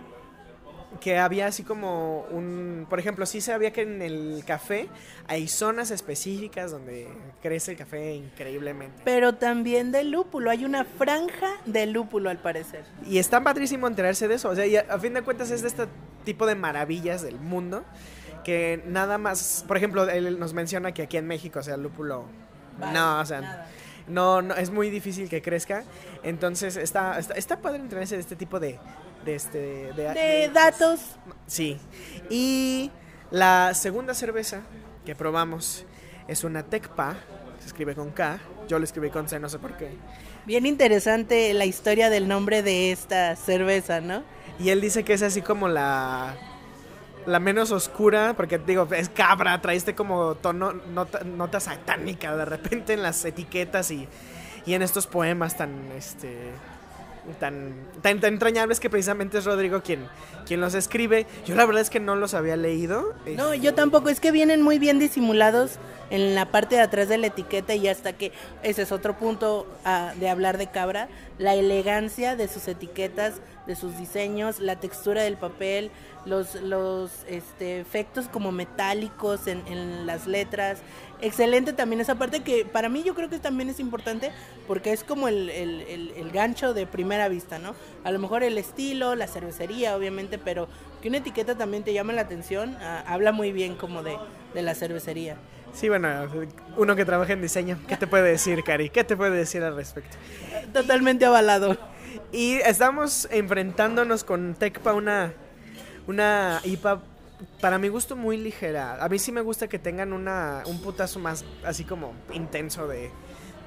que 1.00 1.18
había 1.18 1.48
así 1.48 1.64
como 1.64 2.22
un, 2.32 2.86
por 2.90 3.00
ejemplo, 3.00 3.26
sí 3.26 3.42
sabía 3.42 3.72
que 3.72 3.82
en 3.82 4.02
el 4.02 4.44
café 4.46 4.88
hay 5.28 5.48
zonas 5.48 5.92
específicas 5.92 6.72
donde 6.72 7.08
crece 7.42 7.72
el 7.72 7.78
café 7.78 8.16
increíblemente. 8.16 9.02
Pero 9.04 9.36
también 9.36 9.92
de 9.92 10.04
lúpulo, 10.04 10.50
hay 10.52 10.66
una 10.66 10.86
franja 10.86 11.50
de 11.66 11.86
lúpulo 11.86 12.30
al 12.30 12.38
parecer. 12.38 12.84
Y 13.08 13.18
está 13.18 13.42
padrísimo 13.44 13.88
enterarse 13.88 14.28
de 14.28 14.36
eso. 14.36 14.50
O 14.50 14.56
sea, 14.56 14.66
y 14.66 14.78
a, 14.78 14.86
a 14.90 15.00
fin 15.00 15.14
de 15.14 15.22
cuentas 15.22 15.52
es 15.52 15.62
de 15.62 15.68
este 15.68 15.88
tipo 16.24 16.46
de 16.46 16.56
maravillas 16.56 17.22
del 17.22 17.40
mundo 17.40 17.84
que 18.46 18.84
nada 18.86 19.18
más, 19.18 19.66
por 19.68 19.76
ejemplo, 19.76 20.08
él 20.08 20.40
nos 20.40 20.54
menciona 20.54 20.94
que 20.94 21.02
aquí 21.02 21.18
en 21.18 21.26
México, 21.28 21.60
o 21.60 21.64
sea, 21.64 21.76
el 21.76 21.84
lúpulo, 21.84 22.26
Vale, 22.80 22.94
no, 22.94 23.20
o 23.20 23.26
sea, 23.26 23.42
nada. 23.42 23.68
no, 24.08 24.42
no, 24.44 24.54
es 24.54 24.70
muy 24.70 24.90
difícil 24.92 25.28
que 25.28 25.42
crezca. 25.42 25.84
Entonces 26.24 26.78
está, 26.78 27.18
está, 27.18 27.34
está 27.34 27.60
padre 27.60 27.80
enterarse 27.80 28.16
de 28.16 28.22
este 28.22 28.36
tipo 28.36 28.60
de, 28.60 28.78
de 29.26 29.36
este, 29.36 29.94
de, 29.94 30.14
De 30.14 30.50
datos 30.54 31.02
Sí. 31.48 31.78
Y 32.30 32.92
la 33.32 33.74
segunda 33.74 34.14
cerveza 34.14 34.62
que 35.06 35.16
probamos 35.16 35.86
es 36.28 36.44
una 36.44 36.64
Tecpa, 36.64 37.18
se 37.60 37.68
escribe 37.68 37.96
con 37.96 38.12
K, 38.12 38.40
yo 38.68 38.80
lo 38.80 38.86
escribí 38.86 39.10
con 39.10 39.28
C, 39.28 39.40
no 39.40 39.50
sé 39.50 39.60
por 39.60 39.78
qué. 39.78 39.92
Bien 40.46 40.66
interesante 40.66 41.54
la 41.54 41.66
historia 41.66 42.10
del 42.10 42.28
nombre 42.28 42.64
de 42.64 42.92
esta 42.92 43.36
cerveza, 43.36 44.02
¿no? 44.02 44.24
Y 44.60 44.70
él 44.70 44.82
dice 44.82 45.04
que 45.04 45.14
es 45.14 45.22
así 45.22 45.42
como 45.42 45.68
la 45.68 46.36
la 47.26 47.40
menos 47.40 47.72
oscura, 47.72 48.36
porque 48.38 48.60
digo, 48.60 48.88
es 48.96 49.10
cabra, 49.10 49.60
trae 49.60 49.76
este 49.76 49.96
como 49.96 50.36
tono, 50.36 50.74
nota, 50.74 51.24
nota 51.24 51.60
satánica 51.60 52.36
de 52.36 52.46
repente 52.46 52.94
en 52.94 53.02
las 53.02 53.26
etiquetas 53.26 53.90
y, 53.90 54.08
y 54.68 54.76
en 54.76 54.84
estos 54.84 55.08
poemas 55.08 55.58
tan 55.58 55.92
este 55.98 56.52
tan, 57.40 57.74
tan, 58.02 58.20
tan 58.20 58.34
entrañables 58.34 58.80
que 58.80 58.90
precisamente 58.90 59.38
es 59.38 59.46
Rodrigo 59.46 59.82
quien, 59.82 60.08
quien 60.46 60.62
los 60.62 60.74
escribe. 60.74 61.26
Yo 61.46 61.56
la 61.56 61.66
verdad 61.66 61.82
es 61.82 61.90
que 61.90 62.00
no 62.00 62.16
los 62.16 62.34
había 62.34 62.56
leído. 62.56 63.14
No, 63.36 63.54
yo 63.54 63.74
tampoco, 63.74 64.10
es 64.10 64.20
que 64.20 64.32
vienen 64.32 64.62
muy 64.62 64.80
bien 64.80 65.00
disimulados 65.00 65.80
en 66.10 66.36
la 66.36 66.52
parte 66.52 66.76
de 66.76 66.82
atrás 66.82 67.10
de 67.10 67.18
la 67.18 67.28
etiqueta 67.28 67.76
y 67.76 67.88
hasta 67.88 68.14
que 68.14 68.32
ese 68.64 68.84
es 68.84 68.92
otro 68.92 69.18
punto 69.18 69.68
ah, 69.84 70.14
de 70.20 70.30
hablar 70.30 70.58
de 70.58 70.68
cabra, 70.68 71.08
la 71.40 71.56
elegancia 71.56 72.36
de 72.36 72.48
sus 72.48 72.68
etiquetas, 72.68 73.36
de 73.68 73.76
sus 73.76 73.98
diseños, 73.98 74.60
la 74.60 74.80
textura 74.80 75.24
del 75.24 75.38
papel, 75.38 75.92
los, 76.26 76.56
los 76.56 77.12
este, 77.28 77.80
efectos 77.80 78.28
como 78.28 78.52
metálicos 78.52 79.48
en, 79.48 79.66
en 79.68 80.06
las 80.06 80.28
letras. 80.28 80.80
Excelente 81.22 81.74
también 81.74 82.02
esa 82.02 82.16
parte 82.16 82.42
que 82.42 82.66
para 82.66 82.90
mí 82.90 83.04
yo 83.04 83.16
creo 83.16 83.30
que 83.30 83.40
también 83.40 83.70
es 83.70 83.80
importante 83.80 84.32
porque 84.68 84.92
es 84.92 85.04
como 85.04 85.28
el, 85.28 85.50
el, 85.50 85.82
el, 85.82 86.12
el 86.16 86.32
gancho 86.32 86.74
de 86.74 86.86
primera 86.86 87.28
vista, 87.28 87.58
¿no? 87.58 87.76
A 88.04 88.12
lo 88.12 88.20
mejor 88.20 88.44
el 88.44 88.58
estilo, 88.58 89.16
la 89.16 89.28
cervecería, 89.28 89.96
obviamente, 89.96 90.38
pero 90.38 90.68
que 91.02 91.08
una 91.08 91.18
etiqueta 91.18 91.56
también 91.56 91.84
te 91.84 91.94
llama 91.94 92.14
la 92.14 92.22
atención, 92.22 92.76
ah, 92.82 93.04
habla 93.08 93.32
muy 93.32 93.52
bien 93.52 93.76
como 93.76 94.04
de, 94.04 94.18
de 94.54 94.62
la 94.62 94.76
cervecería. 94.76 95.38
Sí, 95.74 95.90
bueno, 95.90 96.08
uno 96.78 96.96
que 96.96 97.04
trabaja 97.04 97.34
en 97.34 97.42
diseño, 97.42 97.78
¿qué 97.88 97.98
te 97.98 98.08
puede 98.08 98.24
decir, 98.24 98.64
Cari? 98.64 98.90
¿Qué 98.90 99.04
te 99.04 99.18
puede 99.18 99.36
decir 99.36 99.62
al 99.62 99.76
respecto? 99.76 100.16
Totalmente 100.72 101.26
avalado. 101.26 101.78
Y 102.32 102.56
estamos 102.56 103.28
enfrentándonos 103.32 104.24
con 104.24 104.56
Tecpa, 104.56 104.94
una, 104.94 105.34
una 106.08 106.62
IPA 106.64 107.02
para 107.62 107.78
mi 107.78 107.88
gusto 107.88 108.16
muy 108.16 108.38
ligera. 108.38 109.04
A 109.04 109.10
mí 109.10 109.20
sí 109.20 109.32
me 109.32 109.42
gusta 109.42 109.68
que 109.68 109.80
tengan 109.80 110.14
una, 110.14 110.64
un 110.66 110.82
putazo 110.82 111.20
más 111.20 111.46
así 111.64 111.84
como 111.84 112.14
intenso 112.34 112.88
de, 112.88 113.12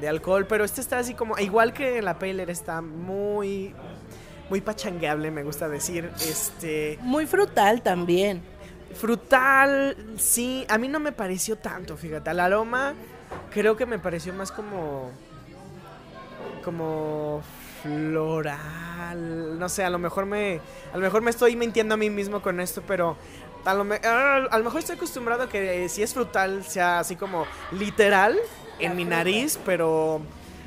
de 0.00 0.09
alcohol, 0.09 0.47
pero 0.47 0.64
este 0.64 0.81
está 0.81 0.99
así 0.99 1.14
como, 1.14 1.38
igual 1.38 1.73
que 1.73 2.00
la 2.02 2.19
Paler, 2.19 2.50
está 2.50 2.81
muy, 2.81 3.75
muy 4.50 4.61
pachangueable, 4.61 5.31
me 5.31 5.43
gusta 5.43 5.69
decir. 5.69 6.11
Este, 6.21 6.99
Muy 7.02 7.26
frutal 7.26 7.83
también. 7.83 8.43
Frutal, 8.95 9.97
sí, 10.17 10.64
a 10.69 10.78
mí 10.78 10.88
no 10.88 10.99
me 10.99 11.12
pareció 11.12 11.57
tanto, 11.57 11.97
fíjate. 11.97 12.31
El 12.31 12.40
aroma 12.40 12.95
creo 13.50 13.76
que 13.76 13.87
me 13.87 13.99
pareció 13.99 14.33
más 14.33 14.50
como. 14.50 15.11
como 16.64 17.43
floral. 17.82 19.58
No 19.58 19.68
sé, 19.68 19.85
a 19.85 19.90
lo 19.90 19.99
mejor 19.99 20.26
me. 20.26 20.61
A 20.92 20.97
lo 20.97 21.02
mejor 21.02 21.23
me 21.23 21.30
estoy 21.30 21.56
mintiendo 21.56 21.94
a 21.94 21.97
mí 21.97 22.11
mismo 22.11 22.42
con 22.42 22.61
esto, 22.61 22.82
pero. 22.87 23.16
A 23.64 23.75
lo, 23.75 23.85
mejor 23.85 24.78
estoy 24.78 24.97
acostumbrado 24.97 25.42
a 25.42 25.49
que 25.49 25.88
si 25.90 26.02
es 26.02 26.14
frutal 26.14 26.64
sea 26.64 27.00
así 27.00 27.16
como 27.16 27.44
literal 27.73 28.38
en 28.78 28.97
mi 28.97 29.04
nariz, 29.04 29.58
pero 29.66 30.23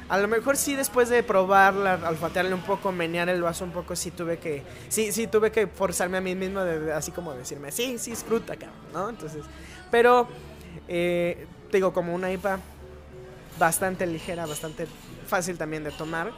a 0.08 0.20
lo 0.20 0.28
mejor 0.28 0.56
sí 0.56 0.76
después 0.76 1.10
de 1.10 1.24
probarla, 1.24 2.00
olfatearle 2.08 2.54
un 2.54 2.62
poco, 2.62 2.92
menear 2.92 3.30
el 3.30 3.42
vaso 3.42 3.64
un 3.64 3.72
poco, 3.72 3.96
sí 3.96 4.12
tuve 4.12 4.38
que, 4.38 4.62
sí, 4.90 5.12
sí 5.14 5.26
tuve 5.26 5.52
que 5.52 5.66
forzarme 5.66 6.18
a 6.18 6.22
mí 6.22 6.36
mismo 6.36 6.60
de, 6.60 6.94
así 6.94 7.12
como 7.12 7.34
decirme, 7.34 7.72
sí, 7.72 7.98
sí 7.98 8.12
es 8.12 8.24
fruta, 8.24 8.56
¿no? 8.94 9.10
Entonces, 9.10 9.46
pero, 9.90 10.28
eh, 10.88 11.48
digo, 11.72 11.94
como 11.94 12.14
una 12.14 12.32
IPA 12.32 12.60
bastante 13.58 14.06
ligera, 14.06 14.46
bastante 14.46 14.86
fácil 15.28 15.58
también 15.58 15.84
de 15.84 15.92
tomar. 15.92 16.32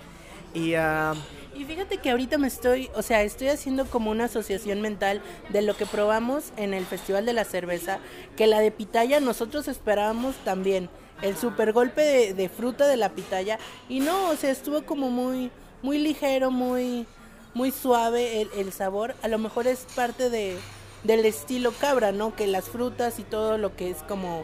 Y 0.53 0.75
ah, 0.75 1.13
Y 1.55 1.65
fíjate 1.65 1.97
que 1.97 2.11
ahorita 2.11 2.37
me 2.37 2.47
estoy, 2.47 2.89
o 2.95 3.01
sea, 3.01 3.23
estoy 3.23 3.49
haciendo 3.49 3.85
como 3.85 4.11
una 4.11 4.25
asociación 4.25 4.81
mental 4.81 5.21
de 5.49 5.61
lo 5.61 5.75
que 5.75 5.85
probamos 5.85 6.51
en 6.57 6.73
el 6.73 6.85
Festival 6.85 7.25
de 7.25 7.33
la 7.33 7.43
Cerveza, 7.43 7.99
que 8.35 8.47
la 8.47 8.59
de 8.59 8.71
pitaya 8.71 9.19
nosotros 9.19 9.67
esperábamos 9.67 10.35
también, 10.43 10.89
el 11.21 11.37
super 11.37 11.73
golpe 11.73 12.01
de, 12.01 12.33
de 12.33 12.49
fruta 12.49 12.87
de 12.87 12.97
la 12.97 13.09
pitaya, 13.09 13.59
y 13.87 13.99
no, 13.99 14.29
o 14.29 14.35
sea, 14.35 14.51
estuvo 14.51 14.83
como 14.85 15.09
muy, 15.09 15.51
muy 15.81 15.99
ligero, 15.99 16.51
muy, 16.51 17.05
muy 17.53 17.71
suave 17.71 18.41
el, 18.41 18.49
el 18.57 18.73
sabor, 18.73 19.15
a 19.21 19.27
lo 19.27 19.37
mejor 19.37 19.67
es 19.67 19.85
parte 19.95 20.29
de, 20.29 20.57
del 21.03 21.25
estilo 21.25 21.71
cabra, 21.71 22.11
¿no? 22.11 22.35
Que 22.35 22.47
las 22.47 22.65
frutas 22.65 23.19
y 23.19 23.23
todo 23.23 23.57
lo 23.57 23.75
que 23.75 23.89
es 23.89 24.03
como, 24.03 24.43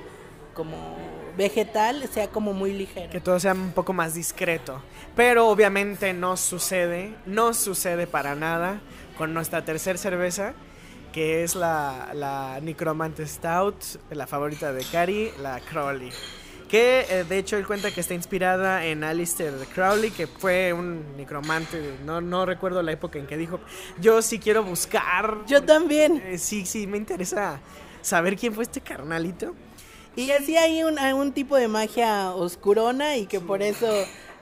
como 0.54 0.76
vegetal 1.40 2.08
sea 2.14 2.28
como 2.28 2.54
muy 2.54 2.74
ligero. 2.74 3.10
que 3.10 3.20
todo 3.22 3.40
sea 3.40 3.54
un 3.54 3.72
poco 3.72 3.94
más 3.94 4.14
discreto. 4.14 4.82
Pero 5.16 5.48
obviamente 5.48 6.14
no 6.14 6.38
sucede, 6.38 7.16
no 7.26 7.54
sucede 7.54 8.06
para 8.06 8.36
nada 8.36 8.82
con 9.18 9.34
nuestra 9.34 9.66
tercera 9.66 9.98
cerveza, 9.98 10.54
que 11.12 11.44
es 11.44 11.56
la, 11.56 12.12
la 12.14 12.60
Necromante 12.62 13.26
Stout, 13.26 13.76
la 14.12 14.28
favorita 14.28 14.72
de 14.72 14.84
Cari, 14.84 15.32
la 15.42 15.60
Crowley. 15.62 16.12
Que 16.70 17.06
eh, 17.10 17.24
de 17.24 17.38
hecho 17.40 17.58
él 17.58 17.66
cuenta 17.66 17.90
que 17.90 18.00
está 18.02 18.14
inspirada 18.14 18.86
en 18.86 19.04
Alistair 19.04 19.54
Crowley, 19.74 20.12
que 20.12 20.28
fue 20.28 20.72
un 20.72 21.18
necromante, 21.18 21.96
no, 22.06 22.22
no 22.22 22.46
recuerdo 22.46 22.84
la 22.84 22.92
época 22.92 23.18
en 23.18 23.26
que 23.26 23.38
dijo, 23.38 23.60
yo 24.00 24.22
sí 24.22 24.38
quiero 24.38 24.64
buscar, 24.64 25.38
Yo 25.48 25.64
también. 25.64 26.22
eh, 26.28 26.38
sí, 26.38 26.66
sí, 26.68 26.86
me 26.86 26.98
interesa 26.98 27.60
saber 28.02 28.38
quién 28.38 28.54
fue 28.54 28.64
este 28.66 28.82
carnalito. 28.82 29.56
Y 30.16 30.32
así 30.32 30.58
hay 30.58 30.84
un, 30.84 31.00
un 31.00 31.32
tipo 31.32 31.56
de 31.56 31.68
magia 31.68 32.32
oscurona 32.32 33.18
y 33.18 33.26
que 33.26 33.40
por 33.40 33.62
eso 33.62 33.88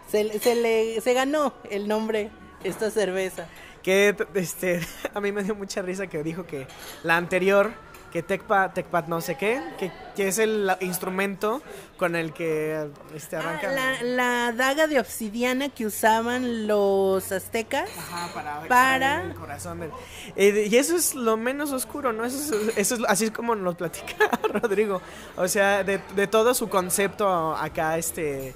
se, 0.09 0.39
se 0.39 0.55
le 0.55 1.01
se 1.01 1.13
ganó 1.13 1.53
el 1.69 1.87
nombre 1.87 2.31
esta 2.63 2.89
cerveza. 2.89 3.47
Que 3.83 4.15
este, 4.33 4.81
a 5.13 5.21
mí 5.21 5.31
me 5.31 5.43
dio 5.43 5.55
mucha 5.55 5.81
risa 5.81 6.07
que 6.07 6.23
dijo 6.23 6.45
que 6.45 6.67
la 7.03 7.17
anterior, 7.17 7.73
que 8.17 8.23
Tecpa, 8.23 8.73
Tecpat 8.73 9.07
no 9.07 9.21
sé 9.21 9.35
qué, 9.35 9.61
que, 9.77 9.91
que 10.15 10.27
es 10.29 10.39
el 10.39 10.71
instrumento 10.81 11.61
con 11.97 12.15
el 12.15 12.33
que 12.33 12.87
este, 13.15 13.35
Ah, 13.35 13.39
arranca. 13.41 13.71
la, 13.71 14.01
la 14.01 14.51
daga 14.53 14.87
de 14.87 14.99
obsidiana 14.99 15.69
que 15.69 15.85
usaban 15.85 16.65
los 16.65 17.31
aztecas. 17.31 17.87
Ajá, 17.95 18.33
para, 18.33 18.61
Para- 18.67 19.05
extraer 19.17 19.25
el 19.31 19.35
corazón 19.35 19.79
del- 19.81 19.91
Eh, 20.35 20.67
y 20.71 20.75
eso 20.77 20.95
es 20.95 21.13
lo 21.13 21.37
menos 21.37 21.71
oscuro, 21.71 22.11
¿no? 22.11 22.25
Eso 22.25 22.55
es, 22.55 22.75
eso 22.77 22.95
es 22.95 23.01
así 23.07 23.25
es 23.25 23.31
como 23.31 23.53
nos 23.55 23.75
platica 23.75 24.15
Rodrigo. 24.53 24.99
O 25.35 25.47
sea, 25.47 25.83
de, 25.83 26.01
de 26.15 26.25
todo 26.25 26.55
su 26.55 26.69
concepto 26.69 27.55
acá, 27.55 27.99
este. 27.99 28.55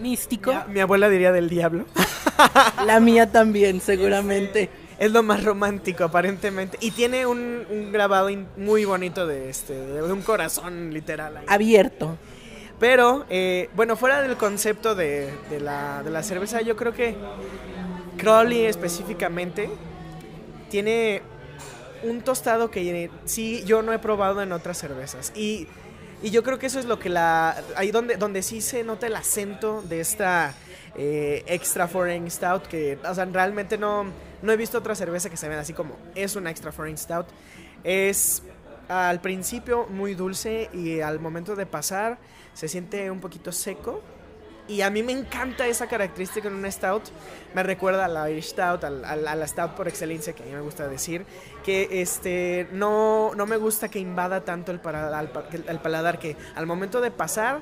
Místico. 0.00 0.52
Mi, 0.68 0.74
mi 0.74 0.80
abuela 0.80 1.08
diría 1.08 1.32
del 1.32 1.48
diablo. 1.48 1.86
La 2.86 3.00
mía 3.00 3.30
también, 3.32 3.80
seguramente. 3.84 4.70
Es 5.02 5.10
lo 5.10 5.24
más 5.24 5.42
romántico, 5.42 6.04
aparentemente. 6.04 6.78
Y 6.80 6.92
tiene 6.92 7.26
un, 7.26 7.66
un 7.68 7.90
grabado 7.90 8.28
muy 8.56 8.84
bonito 8.84 9.26
de 9.26 9.50
este, 9.50 9.74
de 9.74 10.00
un 10.00 10.22
corazón 10.22 10.94
literal. 10.94 11.38
ahí. 11.38 11.44
Abierto. 11.48 12.16
Pero, 12.78 13.26
eh, 13.28 13.68
bueno, 13.74 13.96
fuera 13.96 14.22
del 14.22 14.36
concepto 14.36 14.94
de, 14.94 15.28
de 15.50 15.58
la, 15.58 16.04
de 16.04 16.10
la 16.10 16.22
cerveza, 16.22 16.60
yo 16.60 16.76
creo 16.76 16.92
que 16.92 17.16
Crowley 18.16 18.66
específicamente 18.66 19.68
tiene 20.70 21.22
un 22.04 22.20
tostado 22.20 22.70
que 22.70 23.10
sí 23.24 23.64
yo 23.66 23.82
no 23.82 23.92
he 23.92 23.98
probado 23.98 24.40
en 24.40 24.52
otras 24.52 24.78
cervezas. 24.78 25.32
Y, 25.34 25.66
y 26.22 26.30
yo 26.30 26.44
creo 26.44 26.60
que 26.60 26.66
eso 26.66 26.78
es 26.78 26.84
lo 26.84 27.00
que 27.00 27.08
la... 27.08 27.56
Ahí 27.74 27.90
donde, 27.90 28.18
donde 28.18 28.40
sí 28.40 28.60
se 28.60 28.84
nota 28.84 29.08
el 29.08 29.16
acento 29.16 29.82
de 29.82 29.98
esta 30.00 30.54
eh, 30.96 31.42
Extra 31.48 31.88
Foreign 31.88 32.30
Stout, 32.30 32.68
que, 32.68 33.00
o 33.04 33.14
sea, 33.16 33.24
realmente 33.24 33.76
no, 33.76 34.06
no 34.42 34.52
he 34.52 34.56
visto 34.56 34.78
otra 34.78 34.94
cerveza 34.94 35.30
que 35.30 35.36
se 35.36 35.48
vea 35.48 35.60
así 35.60 35.72
como 35.72 35.96
es 36.14 36.36
una 36.36 36.50
Extra 36.50 36.72
Foreign 36.72 36.98
Stout. 36.98 37.26
Es 37.84 38.42
al 38.88 39.20
principio 39.20 39.86
muy 39.88 40.14
dulce 40.14 40.68
y 40.72 41.00
al 41.00 41.20
momento 41.20 41.56
de 41.56 41.66
pasar 41.66 42.18
se 42.52 42.68
siente 42.68 43.10
un 43.10 43.20
poquito 43.20 43.52
seco. 43.52 44.02
Y 44.68 44.82
a 44.82 44.90
mí 44.90 45.02
me 45.02 45.12
encanta 45.12 45.66
esa 45.66 45.88
característica 45.88 46.46
en 46.46 46.54
una 46.54 46.70
stout. 46.70 47.02
Me 47.52 47.64
recuerda 47.64 48.04
a 48.04 48.08
la 48.08 48.30
Irish 48.30 48.50
Stout, 48.50 48.84
a, 48.84 48.90
la 48.90 49.46
stout 49.46 49.72
por 49.72 49.88
excelencia, 49.88 50.34
que 50.34 50.44
a 50.44 50.46
mí 50.46 50.52
me 50.52 50.60
gusta 50.60 50.86
decir. 50.86 51.26
Que 51.64 51.88
este 52.00 52.68
no, 52.72 53.34
no 53.34 53.44
me 53.44 53.56
gusta 53.56 53.88
que 53.88 53.98
invada 53.98 54.44
tanto 54.44 54.70
el 54.70 54.78
paladar, 54.80 56.18
que 56.20 56.36
al 56.54 56.66
momento 56.66 57.00
de 57.00 57.10
pasar 57.10 57.60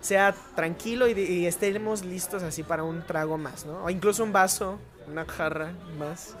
sea 0.00 0.34
tranquilo 0.56 1.06
y, 1.08 1.12
y 1.12 1.46
estemos 1.46 2.04
listos 2.04 2.42
así 2.42 2.62
para 2.64 2.82
un 2.82 3.06
trago 3.06 3.38
más, 3.38 3.64
¿no? 3.64 3.84
O 3.84 3.90
incluso 3.90 4.24
un 4.24 4.32
vaso, 4.32 4.80
una 5.06 5.24
jarra 5.24 5.72
más. 5.98 6.34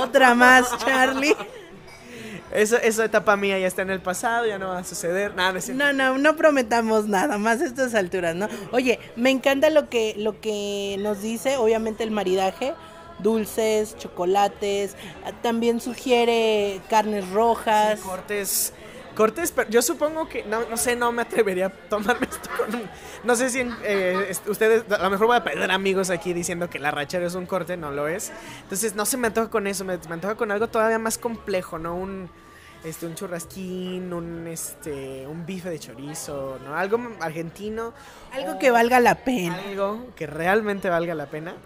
Otra 0.00 0.34
más, 0.34 0.76
Charlie. 0.78 1.36
Esa, 2.52 2.78
esa 2.78 3.04
etapa 3.04 3.36
mía 3.36 3.58
ya 3.58 3.68
está 3.68 3.82
en 3.82 3.90
el 3.90 4.00
pasado, 4.00 4.44
ya 4.44 4.58
no 4.58 4.68
va 4.68 4.78
a 4.78 4.84
suceder. 4.84 5.34
Nada, 5.36 5.52
no. 5.52 5.74
No, 5.74 5.92
no, 5.92 6.18
no 6.18 6.36
prometamos 6.36 7.06
nada 7.06 7.38
más 7.38 7.60
a 7.60 7.66
estas 7.66 7.94
alturas, 7.94 8.34
¿no? 8.34 8.48
Oye, 8.72 8.98
me 9.14 9.30
encanta 9.30 9.70
lo 9.70 9.88
que, 9.88 10.14
lo 10.16 10.40
que 10.40 10.96
nos 10.98 11.22
dice, 11.22 11.56
obviamente 11.58 12.02
el 12.02 12.10
maridaje, 12.10 12.74
dulces, 13.20 13.96
chocolates, 13.96 14.96
también 15.42 15.80
sugiere 15.80 16.80
carnes 16.88 17.28
rojas. 17.30 18.00
Cortes. 18.00 18.72
Cortes, 19.20 19.52
pero 19.52 19.68
yo 19.68 19.82
supongo 19.82 20.26
que, 20.30 20.44
no, 20.44 20.66
no 20.70 20.78
sé, 20.78 20.96
no 20.96 21.12
me 21.12 21.20
atrevería 21.20 21.66
a 21.66 21.68
tomarme 21.68 22.26
esto 22.30 22.48
con 22.56 22.74
un- 22.74 22.88
No 23.22 23.36
sé 23.36 23.50
si 23.50 23.60
eh, 23.84 24.32
ustedes, 24.46 24.90
a 24.90 24.96
lo 25.02 25.10
mejor 25.10 25.26
voy 25.26 25.36
a 25.36 25.44
perder 25.44 25.70
amigos 25.70 26.08
aquí 26.08 26.32
diciendo 26.32 26.70
que 26.70 26.78
la 26.78 26.90
rachera 26.90 27.26
es 27.26 27.34
un 27.34 27.44
corte, 27.44 27.76
no 27.76 27.90
lo 27.90 28.08
es. 28.08 28.32
Entonces 28.62 28.94
no 28.94 29.04
se 29.04 29.18
me 29.18 29.26
antoja 29.26 29.50
con 29.50 29.66
eso, 29.66 29.84
me, 29.84 29.98
me 29.98 30.14
antoja 30.14 30.36
con 30.36 30.50
algo 30.50 30.68
todavía 30.68 30.98
más 30.98 31.18
complejo, 31.18 31.78
¿no? 31.78 31.96
Un, 31.96 32.30
este, 32.82 33.04
un 33.04 33.14
churrasquín, 33.14 34.10
un, 34.14 34.46
este, 34.46 35.26
un 35.26 35.44
bife 35.44 35.68
de 35.68 35.78
chorizo, 35.78 36.58
¿no? 36.64 36.74
Algo 36.74 36.98
argentino. 37.20 37.92
Algo 38.32 38.58
que 38.58 38.70
valga 38.70 39.00
la 39.00 39.16
pena. 39.16 39.54
Algo 39.68 40.06
que 40.16 40.26
realmente 40.26 40.88
valga 40.88 41.14
la 41.14 41.26
pena. 41.26 41.56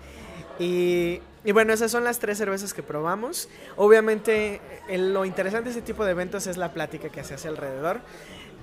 Y, 0.58 1.20
y 1.44 1.52
bueno, 1.52 1.72
esas 1.72 1.90
son 1.90 2.04
las 2.04 2.18
tres 2.18 2.38
cervezas 2.38 2.72
que 2.74 2.82
probamos. 2.82 3.48
Obviamente, 3.76 4.60
el- 4.88 5.12
lo 5.12 5.24
interesante 5.24 5.70
de 5.70 5.78
este 5.78 5.82
tipo 5.86 6.04
de 6.04 6.12
eventos 6.12 6.46
es 6.46 6.56
la 6.56 6.72
plática 6.72 7.08
que 7.08 7.24
se 7.24 7.34
hace 7.34 7.48
alrededor. 7.48 8.00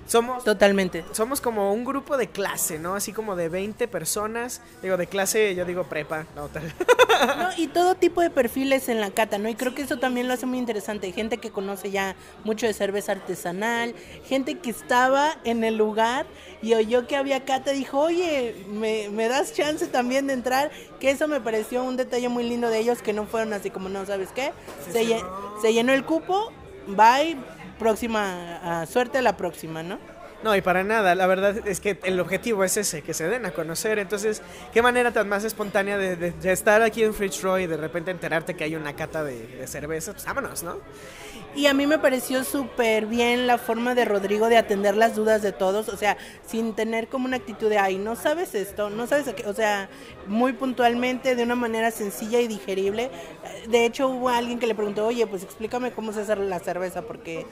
Somos, 0.06 0.44
Totalmente. 0.44 1.04
somos 1.12 1.40
como 1.40 1.72
un 1.72 1.84
grupo 1.84 2.16
de 2.16 2.26
clase, 2.28 2.78
¿no? 2.78 2.94
Así 2.96 3.12
como 3.12 3.34
de 3.36 3.48
20 3.48 3.88
personas. 3.88 4.60
Digo, 4.82 4.96
de 4.96 5.06
clase, 5.06 5.54
yo 5.54 5.64
digo 5.64 5.84
prepa. 5.84 6.26
No, 6.36 6.48
tal. 6.48 6.72
No, 7.22 7.50
y 7.56 7.68
todo 7.68 7.94
tipo 7.94 8.20
de 8.20 8.30
perfiles 8.30 8.88
en 8.88 9.00
la 9.00 9.12
cata, 9.12 9.38
¿no? 9.38 9.48
Y 9.48 9.54
creo 9.54 9.76
que 9.76 9.82
eso 9.82 9.98
también 9.98 10.26
lo 10.26 10.34
hace 10.34 10.44
muy 10.44 10.58
interesante. 10.58 11.12
Gente 11.12 11.38
que 11.38 11.50
conoce 11.50 11.92
ya 11.92 12.16
mucho 12.42 12.66
de 12.66 12.72
cerveza 12.72 13.12
artesanal, 13.12 13.94
gente 14.26 14.58
que 14.58 14.70
estaba 14.70 15.36
en 15.44 15.62
el 15.62 15.76
lugar 15.76 16.26
y 16.62 16.74
oyó 16.74 17.06
que 17.06 17.14
había 17.14 17.44
cata 17.44 17.74
y 17.74 17.78
dijo, 17.78 18.00
oye, 18.00 18.64
¿me, 18.70 19.08
me 19.10 19.28
das 19.28 19.52
chance 19.52 19.86
también 19.86 20.26
de 20.26 20.32
entrar? 20.32 20.72
Que 20.98 21.10
eso 21.10 21.28
me 21.28 21.40
pareció 21.40 21.84
un 21.84 21.96
detalle 21.96 22.28
muy 22.28 22.42
lindo 22.42 22.70
de 22.70 22.80
ellos, 22.80 23.02
que 23.02 23.12
no 23.12 23.24
fueron 23.26 23.52
así 23.52 23.70
como, 23.70 23.88
no, 23.88 24.04
¿sabes 24.04 24.30
qué? 24.34 24.52
Se, 24.90 25.04
lle- 25.04 25.24
se 25.60 25.72
llenó 25.72 25.92
el 25.92 26.04
cupo, 26.04 26.50
bye, 26.88 27.36
próxima, 27.78 28.84
suerte 28.86 29.18
a 29.18 29.22
la 29.22 29.36
próxima, 29.36 29.82
¿no? 29.82 29.98
No, 30.42 30.56
y 30.56 30.60
para 30.60 30.82
nada, 30.82 31.14
la 31.14 31.28
verdad 31.28 31.68
es 31.68 31.78
que 31.78 32.00
el 32.02 32.18
objetivo 32.18 32.64
es 32.64 32.76
ese, 32.76 33.02
que 33.02 33.14
se 33.14 33.28
den 33.28 33.46
a 33.46 33.52
conocer. 33.52 34.00
Entonces, 34.00 34.42
qué 34.72 34.82
manera 34.82 35.12
tan 35.12 35.28
más 35.28 35.44
espontánea 35.44 35.96
de, 35.96 36.16
de- 36.16 36.32
de 36.32 36.52
estar 36.52 36.82
aquí 36.82 37.04
en 37.04 37.14
Fitzroy 37.14 37.62
y 37.62 37.66
de 37.68 37.76
repente 37.76 38.10
enterarte 38.10 38.56
que 38.56 38.64
hay 38.64 38.74
una 38.74 38.94
cata 38.96 39.22
de, 39.22 39.46
de 39.46 39.66
cerveza. 39.68 40.12
Pues 40.12 40.24
vámonos, 40.24 40.64
¿no? 40.64 40.78
Y 41.54 41.66
a 41.66 41.74
mí 41.74 41.86
me 41.86 41.98
pareció 41.98 42.44
súper 42.44 43.04
bien 43.04 43.46
la 43.46 43.58
forma 43.58 43.94
de 43.94 44.06
Rodrigo 44.06 44.48
de 44.48 44.56
atender 44.56 44.96
las 44.96 45.14
dudas 45.14 45.42
de 45.42 45.52
todos, 45.52 45.90
o 45.90 45.96
sea, 45.98 46.16
sin 46.46 46.72
tener 46.72 47.08
como 47.08 47.26
una 47.26 47.36
actitud 47.36 47.68
de, 47.68 47.76
ay, 47.76 47.98
no 47.98 48.16
sabes 48.16 48.54
esto, 48.54 48.88
no 48.88 49.06
sabes, 49.06 49.26
qué", 49.34 49.46
o 49.46 49.52
sea, 49.52 49.90
muy 50.26 50.54
puntualmente, 50.54 51.36
de 51.36 51.42
una 51.42 51.54
manera 51.54 51.90
sencilla 51.90 52.40
y 52.40 52.48
digerible. 52.48 53.10
De 53.68 53.84
hecho, 53.84 54.08
hubo 54.08 54.30
alguien 54.30 54.58
que 54.58 54.66
le 54.66 54.74
preguntó, 54.74 55.06
oye, 55.06 55.26
pues 55.26 55.42
explícame 55.42 55.92
cómo 55.92 56.14
se 56.14 56.22
hace 56.22 56.36
la 56.36 56.58
cerveza, 56.58 57.02
porque 57.02 57.44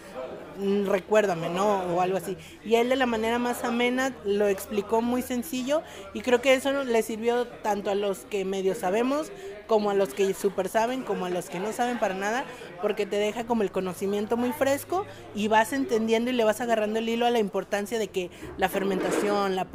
recuérdame, 0.87 1.49
¿no? 1.49 1.80
O 1.95 2.00
algo 2.00 2.16
así. 2.16 2.37
Y 2.64 2.75
él 2.76 2.88
de 2.88 2.97
la 2.97 3.07
manera 3.07 3.38
más 3.38 3.64
amena 3.64 4.14
lo 4.25 4.49
explicó 4.49 5.02
muy 5.02 5.23
sencillo 5.23 5.83
y 6.14 6.21
creo 6.21 6.40
que 6.40 6.54
eso 6.54 6.85
le 6.85 7.02
sirvió 7.02 7.47
tanto 7.47 7.90
a 7.90 7.95
los 7.95 8.21
que 8.21 8.45
medio 8.45 8.75
sabemos 8.75 9.33
como 9.66 9.90
a 9.90 9.95
los 9.95 10.14
que 10.14 10.35
super 10.35 10.69
saben, 10.69 11.04
como 11.04 11.26
a 11.26 11.30
los 11.30 11.49
que 11.49 11.61
no 11.61 11.73
saben 11.73 12.00
para 12.00 12.14
nada, 12.14 12.45
porque 12.83 13.07
te 13.07 13.16
deja 13.16 13.45
como 13.45 13.62
el 13.62 13.71
conocimiento 13.71 14.37
muy 14.37 14.50
fresco 14.50 15.07
y 15.33 15.47
vas 15.47 15.73
entendiendo 15.73 16.30
y 16.30 16.35
le 16.35 16.42
vas 16.42 16.61
agarrando 16.61 16.99
el 16.99 17.09
hilo 17.09 17.25
a 17.25 17.30
la 17.30 17.38
importancia 17.38 17.99
de 17.99 18.09
que 18.09 18.30
la 18.59 18.69
fermentación, 18.69 19.54
la 19.54 19.66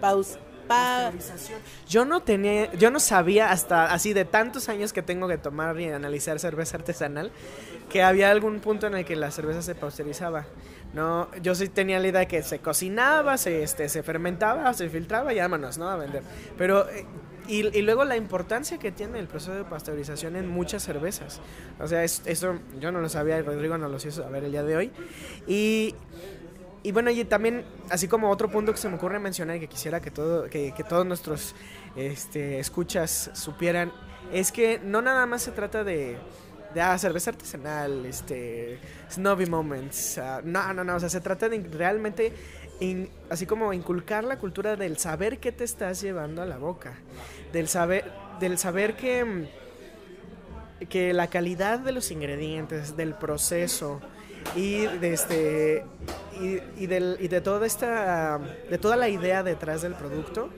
paus, 0.00 0.38
Yo 1.88 2.04
no 2.04 2.22
tenía, 2.22 2.72
yo 2.74 2.90
no 2.90 3.00
sabía 3.00 3.50
hasta 3.50 3.92
así 3.92 4.12
de 4.12 4.24
tantos 4.24 4.68
años 4.68 4.92
que 4.92 5.02
tengo 5.02 5.28
que 5.28 5.38
tomar 5.38 5.78
y 5.80 5.88
analizar 5.88 6.38
cerveza 6.38 6.76
artesanal 6.76 7.30
que 7.90 8.02
había 8.02 8.30
algún 8.30 8.60
punto 8.60 8.86
en 8.86 8.94
el 8.94 9.04
que 9.04 9.16
la 9.16 9.30
cerveza 9.30 9.60
se 9.62 9.74
pasteurizaba. 9.74 10.46
No, 10.94 11.28
yo 11.42 11.54
sí 11.54 11.68
tenía 11.68 11.98
la 12.00 12.08
idea 12.08 12.20
de 12.20 12.26
que 12.28 12.42
se 12.42 12.58
cocinaba, 12.58 13.36
se, 13.38 13.62
este, 13.62 13.88
se 13.88 14.02
fermentaba, 14.02 14.72
se 14.74 14.88
filtraba 14.88 15.32
y 15.34 15.38
vámonos, 15.38 15.78
¿no? 15.78 15.88
A 15.88 15.96
vender. 15.96 16.22
Pero 16.58 16.88
eh, 16.90 17.06
y, 17.48 17.66
y 17.76 17.82
luego 17.82 18.04
la 18.04 18.16
importancia 18.16 18.78
que 18.78 18.92
tiene 18.92 19.18
el 19.18 19.26
proceso 19.26 19.54
de 19.54 19.64
pasteurización 19.64 20.36
en 20.36 20.48
muchas 20.48 20.82
cervezas. 20.84 21.40
O 21.80 21.86
sea, 21.88 22.04
es- 22.04 22.22
eso 22.26 22.58
yo 22.80 22.92
no 22.92 23.00
lo 23.00 23.08
sabía 23.08 23.38
y 23.38 23.42
Rodrigo 23.42 23.76
no 23.78 23.88
lo 23.88 23.96
hizo 23.96 24.10
saber 24.10 24.44
el 24.44 24.52
día 24.52 24.62
de 24.62 24.76
hoy. 24.76 24.90
Y 25.46 25.94
y 26.82 26.92
bueno, 26.92 27.10
y 27.10 27.24
también, 27.24 27.64
así 27.90 28.08
como 28.08 28.30
otro 28.30 28.50
punto 28.50 28.72
que 28.72 28.78
se 28.78 28.88
me 28.88 28.96
ocurre 28.96 29.18
mencionar 29.18 29.56
y 29.56 29.60
que 29.60 29.68
quisiera 29.68 30.00
que, 30.00 30.10
todo, 30.10 30.50
que, 30.50 30.72
que 30.72 30.82
todos 30.82 31.06
nuestros 31.06 31.54
este, 31.94 32.58
escuchas 32.58 33.30
supieran, 33.34 33.92
es 34.32 34.50
que 34.50 34.80
no 34.82 35.00
nada 35.00 35.26
más 35.26 35.42
se 35.42 35.52
trata 35.52 35.84
de, 35.84 36.16
de 36.74 36.80
ah, 36.80 36.98
cerveza 36.98 37.30
artesanal, 37.30 38.04
este, 38.06 38.78
snobby 39.10 39.46
moments. 39.46 40.18
ah, 40.18 40.40
no, 40.42 40.72
no, 40.72 40.82
no, 40.82 40.96
o 40.96 41.00
sea, 41.00 41.08
se 41.08 41.20
trata 41.20 41.48
de 41.48 41.58
realmente, 41.70 42.32
así 43.30 43.46
como 43.46 43.72
inculcar 43.72 44.24
la 44.24 44.38
cultura 44.38 44.74
del 44.74 44.98
saber 44.98 45.38
qué 45.38 45.52
te 45.52 45.62
estás 45.62 46.00
llevando 46.00 46.42
a 46.42 46.46
la 46.46 46.58
boca, 46.58 46.94
del 47.52 47.68
saber, 47.68 48.10
del 48.40 48.58
saber 48.58 48.96
que... 48.96 49.48
que 50.88 51.12
la 51.12 51.28
calidad 51.28 51.78
de 51.78 51.92
los 51.92 52.10
ingredientes, 52.10 52.96
del 52.96 53.14
proceso 53.14 54.00
y 54.56 54.86
de 54.86 55.12
este 55.12 55.84
y, 56.40 56.58
y 56.82 56.86
del- 56.86 57.16
y 57.20 57.28
de 57.28 57.40
toda 57.40 57.66
esta 57.66 58.38
de 58.70 58.78
toda 58.78 58.96
la 58.96 59.08
idea 59.08 59.42
detrás 59.42 59.82
del 59.82 59.94
producto 59.94 60.48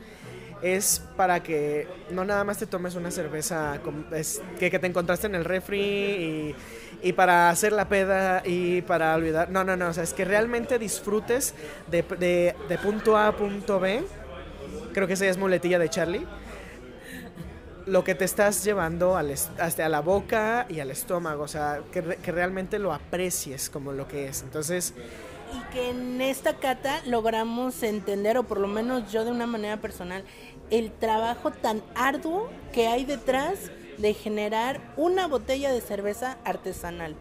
es 0.63 1.03
para 1.17 1.43
que 1.43 1.87
no 2.11 2.25
nada 2.25 2.43
más 2.45 2.59
te 2.59 2.67
tomes 2.67 2.95
una 2.95 3.11
cerveza 3.11 3.79
es- 4.15 4.41
que, 4.59 4.71
que 4.71 4.79
te 4.79 4.87
encontraste 4.87 5.27
en 5.27 5.35
el 5.35 5.45
refri 5.45 5.81
y, 5.81 6.55
y 7.03 7.13
para 7.13 7.51
hacer 7.51 7.73
la 7.73 7.87
peda 7.89 8.41
y 8.47 8.81
para 8.83 9.15
olvidar. 9.15 9.51
No, 9.51 9.63
no, 9.63 9.77
no. 9.77 9.89
O 9.89 9.93
sea, 9.93 10.05
es 10.05 10.15
que 10.15 10.25
realmente 10.25 10.79
disfrutes 10.79 11.55
de, 11.91 12.03
de- 12.19 12.55
de 12.69 12.79
punto 12.79 13.17
A 13.17 13.29
a 13.29 13.33
punto 13.37 13.79
B. 13.79 14.05
Creo 14.95 15.07
que 15.07 15.13
esa 15.15 15.27
es 15.27 15.37
muletilla 15.37 15.79
de 15.79 15.91
Charlie 15.91 16.25
lo 17.87 18.03
que 18.05 18.15
te 18.15 18.25
estás 18.25 18.65
llevando 18.65 19.17
al 19.17 19.31
hasta 19.31 19.87
a 19.87 19.89
la 19.89 20.01
boca 20.01 20.67
y 20.69 20.81
al 20.81 20.91
estómago, 20.91 21.43
o 21.45 21.49
sea, 21.49 21.81
que, 21.93 22.01
re- 22.01 22.17
que 22.17 22.33
realmente 22.33 22.79
lo 22.79 22.93
aprecies 22.93 23.69
como 23.69 23.93
lo 23.93 24.09
que 24.09 24.29
es. 24.29 24.43
Entonces, 24.43 24.95
y 25.53 25.73
que 25.73 25.91
en 25.91 26.21
esta 26.21 26.55
cata 26.57 27.01
logramos 27.07 27.83
entender, 27.83 28.39
o 28.39 28.45
por 28.45 28.59
lo 28.59 28.69
menos 28.69 29.13
yo 29.13 29.25
de 29.25 29.31
una 29.31 29.47
manera 29.47 29.77
personal, 29.77 30.25
el 30.71 30.91
trabajo 30.93 31.51
tan 31.51 31.83
arduo 31.95 32.49
que 32.73 32.87
hay 32.89 33.05
detrás 33.05 33.71
de 33.99 34.15
generar 34.15 34.81
una 34.97 35.29
botella 35.29 35.71
de 35.73 35.81
cerveza 35.81 36.39
artesanal. 36.45 37.15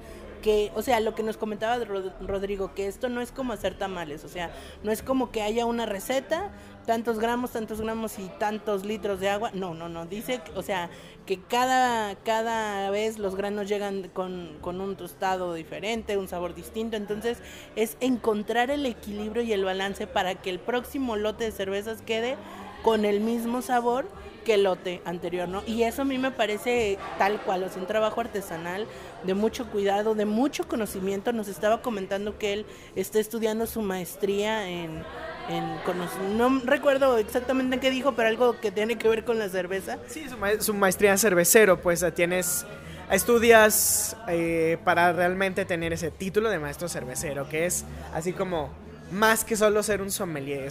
Que, 0.44 0.72
o 0.76 0.82
sea, 0.82 1.00
lo 1.00 1.16
que 1.16 1.24
nos 1.24 1.38
comentaba 1.38 1.78
Rod- 1.86 2.12
Rodrigo, 2.22 2.74
que 2.76 2.86
esto 2.88 3.08
no 3.08 3.22
es 3.22 3.32
como 3.32 3.54
hacer 3.54 3.78
tamales, 3.78 4.26
o 4.26 4.28
sea, 4.28 4.52
no 4.84 4.92
es 4.92 5.02
como 5.02 5.32
que 5.32 5.42
haya 5.42 5.66
una 5.66 5.86
receta, 5.86 6.52
tantos 6.86 7.18
gramos, 7.18 7.52
tantos 7.52 7.80
gramos 7.80 8.20
y 8.20 8.30
tantos 8.40 8.86
litros 8.86 9.22
de 9.22 9.30
agua. 9.30 9.52
No, 9.54 9.74
no, 9.74 9.88
no. 9.88 10.06
Dice, 10.06 10.42
o 10.56 10.62
sea, 10.62 10.90
que 11.26 11.42
cada, 11.42 12.16
cada 12.26 12.90
vez 12.90 13.20
los 13.20 13.36
granos 13.36 13.70
llegan 13.70 14.10
con, 14.10 14.58
con 14.60 14.82
un 14.82 14.98
tostado 14.98 15.54
diferente, 15.54 16.18
un 16.18 16.28
sabor 16.28 16.54
distinto. 16.54 16.98
Entonces, 16.98 17.38
es 17.78 17.96
encontrar 18.02 18.70
el 18.70 18.86
equilibrio 18.86 19.44
y 19.44 19.54
el 19.54 19.64
balance 19.64 20.08
para 20.08 20.36
que 20.36 20.50
el 20.50 20.60
próximo 20.60 21.16
lote 21.16 21.46
de 21.46 21.52
cervezas 21.54 22.02
quede 22.02 22.36
con 22.84 23.06
el 23.06 23.22
mismo 23.22 23.62
sabor 23.62 24.06
que 24.44 24.58
lote 24.58 25.02
anterior, 25.06 25.48
¿no? 25.48 25.64
Y 25.66 25.84
eso 25.84 26.02
a 26.04 26.06
mí 26.06 26.18
me 26.18 26.32
parece 26.32 26.98
tal 27.18 27.40
cual, 27.42 27.64
o 27.64 27.70
sea, 27.70 27.82
un 27.82 27.88
trabajo 27.88 28.22
artesanal 28.22 28.86
de 29.24 29.34
mucho 29.34 29.70
cuidado, 29.70 30.16
de 30.16 30.26
mucho 30.26 30.68
conocimiento. 30.68 31.32
Nos 31.34 31.48
estaba 31.48 31.82
comentando 31.82 32.38
que 32.38 32.54
él 32.54 32.66
está 32.96 33.20
estudiando 33.20 33.66
su 33.66 33.82
maestría 33.82 34.70
en, 34.70 35.04
en 35.50 36.38
no 36.38 36.62
recuerdo 36.66 37.18
exactamente 37.18 37.80
qué 37.80 37.90
dijo, 37.90 38.14
pero 38.14 38.28
algo 38.30 38.60
que 38.60 38.72
tiene 38.72 38.98
que 38.98 39.08
ver 39.08 39.24
con 39.26 39.40
la 39.40 39.50
cerveza. 39.50 39.98
sí, 40.08 40.28
su, 40.30 40.38
ma- 40.38 40.60
su 40.60 40.74
maestría 40.74 41.12
en 41.12 41.18
cervecero, 41.18 41.82
pues 41.82 42.06
tienes, 42.16 42.66
estudias 43.12 44.16
eh, 44.28 44.78
para 44.84 45.14
realmente 45.14 45.66
tener 45.66 45.94
ese 45.94 46.12
título 46.12 46.50
de 46.50 46.60
maestro 46.60 46.88
cervecero, 46.90 47.48
que 47.50 47.66
es 47.66 47.86
así 48.14 48.34
como 48.34 48.70
más 49.12 49.46
que 49.46 49.56
solo 49.56 49.84
ser 49.84 50.02
un 50.02 50.10
sommelier, 50.12 50.64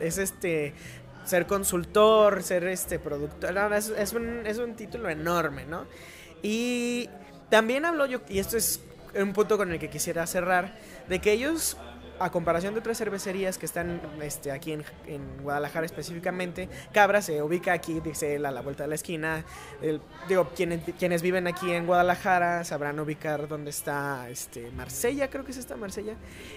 es 0.00 0.18
este 0.18 0.72
ser 1.28 1.46
consultor, 1.46 2.42
ser 2.42 2.66
este 2.66 2.98
productor, 2.98 3.54
es, 3.74 4.12
un, 4.14 4.46
es 4.46 4.58
un 4.58 4.74
título 4.74 5.10
enorme, 5.10 5.66
¿no? 5.66 5.86
Y 6.42 7.08
también 7.50 7.84
hablo 7.84 8.06
yo, 8.06 8.20
y 8.28 8.38
esto 8.38 8.56
es 8.56 8.80
un 9.14 9.32
punto 9.34 9.58
con 9.58 9.70
el 9.70 9.78
que 9.78 9.90
quisiera 9.90 10.26
cerrar, 10.26 10.78
de 11.08 11.18
que 11.18 11.32
ellos, 11.32 11.76
a 12.20 12.30
comparación 12.30 12.74
de 12.74 12.80
otras 12.80 12.98
cervecerías 12.98 13.58
que 13.58 13.66
están 13.66 14.00
este, 14.22 14.50
aquí 14.50 14.72
en, 14.72 14.84
en 15.06 15.22
Guadalajara 15.42 15.86
específicamente, 15.86 16.68
Cabra 16.92 17.22
se 17.22 17.42
ubica 17.42 17.72
aquí, 17.72 18.00
dice 18.00 18.34
él, 18.34 18.46
a 18.46 18.50
la 18.50 18.60
vuelta 18.60 18.84
de 18.84 18.88
la 18.88 18.94
esquina. 18.94 19.44
El- 19.82 20.00
digo, 20.28 20.48
quienes, 20.56 20.80
quienes 20.98 21.22
viven 21.22 21.46
aquí 21.46 21.72
en 21.72 21.86
Guadalajara 21.86 22.64
sabrán 22.64 22.98
ubicar 23.00 23.48
dónde 23.48 23.70
está 23.70 24.28
este, 24.30 24.70
Marsella, 24.72 25.28
creo 25.30 25.44
que 25.44 25.52
es 25.52 25.58
esta 25.58 25.76
Marsella. 25.76 26.14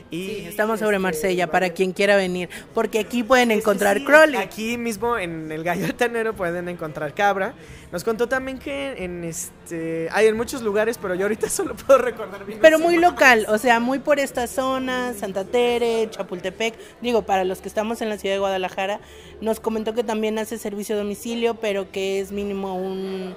Y, 0.09 0.27
Sí, 0.27 0.45
estamos 0.47 0.79
sobre 0.79 0.97
este, 0.97 1.03
Marsella 1.03 1.47
para 1.47 1.65
vale. 1.65 1.73
quien 1.73 1.91
quiera 1.93 2.15
venir, 2.15 2.49
porque 2.73 2.99
aquí 2.99 3.23
pueden 3.23 3.51
encontrar 3.51 3.97
sí, 3.97 4.05
Crowley. 4.05 4.39
Aquí 4.41 4.77
mismo 4.77 5.17
en 5.17 5.51
el 5.51 5.63
Gallo 5.63 5.85
Altanero 5.85 6.33
pueden 6.35 6.69
encontrar 6.69 7.13
cabra. 7.13 7.53
Nos 7.91 8.03
contó 8.03 8.27
también 8.29 8.57
que 8.57 9.03
en 9.03 9.23
este 9.23 10.07
hay 10.11 10.27
en 10.27 10.37
muchos 10.37 10.61
lugares, 10.61 10.97
pero 10.97 11.13
yo 11.15 11.23
ahorita 11.25 11.49
solo 11.49 11.75
puedo 11.75 11.99
recordar 11.99 12.45
bien. 12.45 12.59
Pero 12.61 12.79
muy 12.79 12.97
local, 12.97 13.45
o 13.49 13.57
sea, 13.57 13.79
muy 13.79 13.99
por 13.99 14.19
esta 14.19 14.47
zona, 14.47 15.13
Santa 15.13 15.43
Tere, 15.51 16.09
Chapultepec. 16.09 16.73
Digo, 17.01 17.21
para 17.23 17.43
los 17.43 17.59
que 17.61 17.67
estamos 17.67 18.01
en 18.01 18.09
la 18.09 18.17
ciudad 18.17 18.35
de 18.35 18.39
Guadalajara, 18.39 18.99
nos 19.41 19.59
comentó 19.59 19.93
que 19.93 20.03
también 20.03 20.39
hace 20.39 20.57
servicio 20.57 20.95
a 20.95 20.99
domicilio, 20.99 21.55
pero 21.55 21.91
que 21.91 22.19
es 22.19 22.31
mínimo 22.31 22.75
un, 22.75 23.35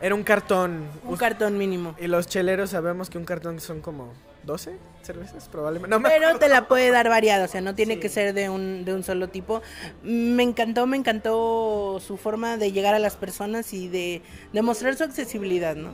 Era 0.00 0.14
un 0.14 0.22
cartón. 0.22 0.86
un 1.04 1.16
cartón 1.16 1.56
mínimo. 1.58 1.94
y 1.98 2.06
los 2.06 2.26
cheleros 2.28 2.70
sabemos 2.70 3.10
que 3.10 3.18
un 3.18 3.24
cartón 3.24 3.58
son 3.60 3.80
como 3.80 4.12
12 4.44 4.76
cervezas, 5.02 5.48
probablemente. 5.48 5.90
No 5.90 5.98
me 6.00 6.08
Pero 6.08 6.26
acuerdo. 6.28 6.38
te 6.40 6.48
la 6.48 6.68
puede 6.68 6.90
dar 6.90 7.08
variada, 7.08 7.46
o 7.46 7.48
sea, 7.48 7.60
no 7.60 7.74
tiene 7.74 7.94
Sí. 7.94 8.00
que 8.00 8.08
ser 8.08 8.32
de 8.34 8.48
un, 8.48 8.84
de 8.84 8.94
un 8.94 9.02
solo 9.02 9.28
tipo. 9.28 9.60
Me 10.04 10.42
encantó, 10.44 10.86
me 10.86 10.96
encantó 10.96 11.98
su 12.00 12.16
forma 12.16 12.56
de 12.56 12.70
llegar 12.70 12.94
a 12.94 12.98
las 13.00 13.16
personas 13.16 13.72
y 13.72 13.88
de 13.88 14.22
demostrar 14.52 14.94
su 14.96 15.02
accesibilidad, 15.04 15.74
¿no? 15.74 15.90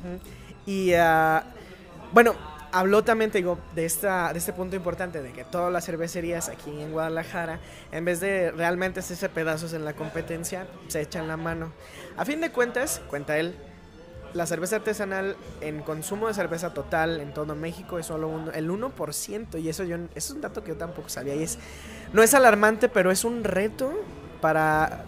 Y 0.66 0.92
ah, 0.94 1.44
bueno, 2.12 2.34
habló 2.72 3.04
también, 3.04 3.30
digo, 3.30 3.58
de, 3.74 3.84
esta, 3.84 4.32
de 4.32 4.38
este 4.38 4.52
punto 4.52 4.74
importante, 4.76 5.22
de 5.22 5.32
que 5.32 5.44
todas 5.44 5.72
las 5.72 5.84
cervecerías 5.84 6.48
aquí 6.48 6.70
en 6.80 6.92
Guadalajara, 6.92 7.60
en 7.92 8.04
vez 8.04 8.20
de 8.20 8.50
realmente 8.50 9.00
hacerse 9.00 9.28
pedazos 9.28 9.72
en 9.74 9.84
la 9.84 9.92
competencia, 9.92 10.66
se 10.88 11.00
echan 11.02 11.28
la 11.28 11.36
mano. 11.36 11.72
A 12.16 12.24
fin 12.24 12.40
de 12.40 12.50
cuentas, 12.50 13.00
cuenta 13.08 13.38
él, 13.38 13.54
la 14.34 14.46
cerveza 14.46 14.76
artesanal 14.76 15.36
en 15.60 15.82
consumo 15.82 16.26
de 16.28 16.32
cerveza 16.34 16.72
total 16.72 17.20
en 17.20 17.34
todo 17.34 17.54
México 17.54 17.98
es 17.98 18.06
solo 18.06 18.28
un- 18.28 18.50
el 18.54 18.70
1% 18.70 19.58
y 19.58 19.68
eso 19.68 19.84
yo 19.84 19.96
eso 19.96 20.08
es 20.14 20.30
un 20.30 20.40
dato 20.40 20.64
que 20.64 20.70
yo 20.70 20.76
tampoco 20.78 21.10
sabía 21.10 21.34
y 21.34 21.42
es 21.42 21.58
no 22.14 22.22
es 22.22 22.32
alarmante, 22.32 22.88
pero 22.88 23.10
es 23.10 23.24
un 23.26 23.44
reto 23.44 23.92
para 24.40 25.04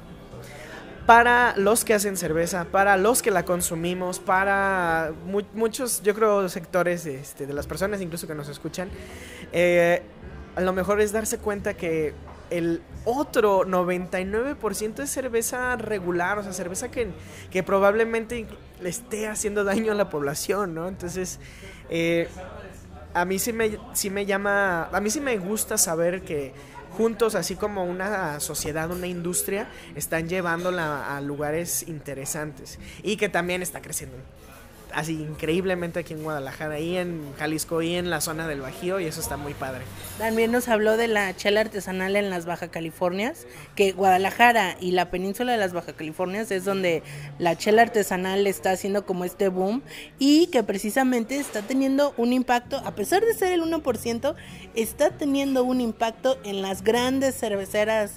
para 1.06 1.54
los 1.56 1.84
que 1.84 1.94
hacen 1.94 2.16
cerveza, 2.16 2.64
para 2.66 2.96
los 2.96 3.20
que 3.22 3.30
la 3.30 3.44
consumimos, 3.44 4.20
para 4.20 5.12
mu- 5.26 5.42
muchos, 5.52 6.02
yo 6.02 6.14
creo, 6.14 6.48
sectores 6.48 7.04
este, 7.06 7.46
de 7.46 7.52
las 7.52 7.66
personas 7.66 8.00
incluso 8.00 8.26
que 8.26 8.34
nos 8.34 8.48
escuchan, 8.48 8.88
eh, 9.52 10.02
a 10.56 10.60
lo 10.62 10.72
mejor 10.72 11.00
es 11.00 11.12
darse 11.12 11.38
cuenta 11.38 11.74
que 11.74 12.14
el 12.50 12.80
otro 13.04 13.64
99% 13.66 15.02
es 15.02 15.10
cerveza 15.10 15.76
regular, 15.76 16.38
o 16.38 16.42
sea, 16.42 16.52
cerveza 16.52 16.90
que, 16.90 17.08
que 17.50 17.62
probablemente 17.62 18.46
le 18.80 18.88
esté 18.88 19.28
haciendo 19.28 19.64
daño 19.64 19.92
a 19.92 19.94
la 19.94 20.08
población, 20.08 20.74
¿no? 20.74 20.88
Entonces, 20.88 21.38
eh, 21.90 22.28
a 23.12 23.24
mí 23.24 23.38
sí 23.38 23.52
me, 23.52 23.78
sí 23.92 24.10
me 24.10 24.26
llama, 24.26 24.84
a 24.92 25.00
mí 25.00 25.10
sí 25.10 25.20
me 25.20 25.36
gusta 25.38 25.78
saber 25.78 26.22
que 26.22 26.52
juntos, 26.94 27.34
así 27.34 27.56
como 27.56 27.84
una 27.84 28.40
sociedad, 28.40 28.90
una 28.90 29.06
industria, 29.06 29.68
están 29.94 30.28
llevándola 30.28 31.16
a 31.16 31.20
lugares 31.20 31.86
interesantes 31.86 32.78
y 33.02 33.16
que 33.16 33.28
también 33.28 33.62
está 33.62 33.82
creciendo 33.82 34.16
así 34.94 35.14
increíblemente 35.14 36.00
aquí 36.00 36.14
en 36.14 36.22
Guadalajara 36.22 36.78
y 36.78 36.96
en 36.96 37.22
Jalisco 37.38 37.82
y 37.82 37.94
en 37.94 38.10
la 38.10 38.20
zona 38.20 38.46
del 38.46 38.60
Bajío 38.60 39.00
y 39.00 39.06
eso 39.06 39.20
está 39.20 39.36
muy 39.36 39.54
padre. 39.54 39.82
También 40.18 40.52
nos 40.52 40.68
habló 40.68 40.96
de 40.96 41.08
la 41.08 41.34
chela 41.36 41.60
artesanal 41.60 42.16
en 42.16 42.30
las 42.30 42.46
Baja 42.46 42.68
Californias, 42.68 43.46
que 43.74 43.92
Guadalajara 43.92 44.76
y 44.80 44.92
la 44.92 45.10
península 45.10 45.52
de 45.52 45.58
las 45.58 45.72
Baja 45.72 45.92
Californias 45.92 46.50
es 46.50 46.64
donde 46.64 47.02
la 47.38 47.56
chela 47.56 47.82
artesanal 47.82 48.46
está 48.46 48.70
haciendo 48.70 49.04
como 49.04 49.24
este 49.24 49.48
boom 49.48 49.82
y 50.18 50.46
que 50.48 50.62
precisamente 50.62 51.36
está 51.36 51.62
teniendo 51.62 52.14
un 52.16 52.32
impacto, 52.32 52.78
a 52.78 52.94
pesar 52.94 53.24
de 53.24 53.34
ser 53.34 53.52
el 53.52 53.62
1%, 53.62 54.34
está 54.74 55.10
teniendo 55.10 55.64
un 55.64 55.80
impacto 55.80 56.38
en 56.44 56.62
las 56.62 56.82
grandes 56.82 57.36
cerveceras, 57.36 58.12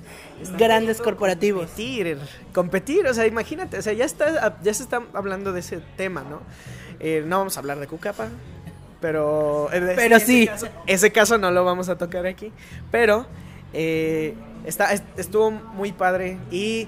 grandes 0.57 1.01
corporativos. 1.01 1.67
Competir, 1.67 2.17
competir, 2.53 3.07
o 3.07 3.13
sea, 3.13 3.25
imagínate, 3.25 3.77
o 3.77 3.81
sea, 3.81 3.93
ya 3.93 4.05
está, 4.05 4.61
ya 4.61 4.73
se 4.73 4.83
está 4.83 5.01
hablando 5.13 5.53
de 5.53 5.61
ese 5.61 5.81
tema, 5.95 6.23
¿no? 6.23 6.41
Eh, 6.99 7.23
no 7.25 7.39
vamos 7.39 7.57
a 7.57 7.59
hablar 7.59 7.79
de 7.79 7.87
Cucapa, 7.87 8.27
pero... 9.01 9.69
eh, 9.71 9.79
de- 9.79 9.95
Pero 9.95 10.17
ese 10.17 10.25
sí. 10.25 10.47
caso- 10.47 10.67
ese 10.87 11.11
caso 11.11 11.37
no 11.37 11.51
lo 11.51 11.63
vamos 11.63 11.89
a 11.89 11.97
tocar 11.97 12.25
aquí, 12.25 12.51
pero 12.91 13.25
eh, 13.73 14.33
está, 14.65 14.93
est- 14.93 15.03
estuvo 15.17 15.51
muy 15.51 15.91
padre 15.91 16.37
y... 16.51 16.87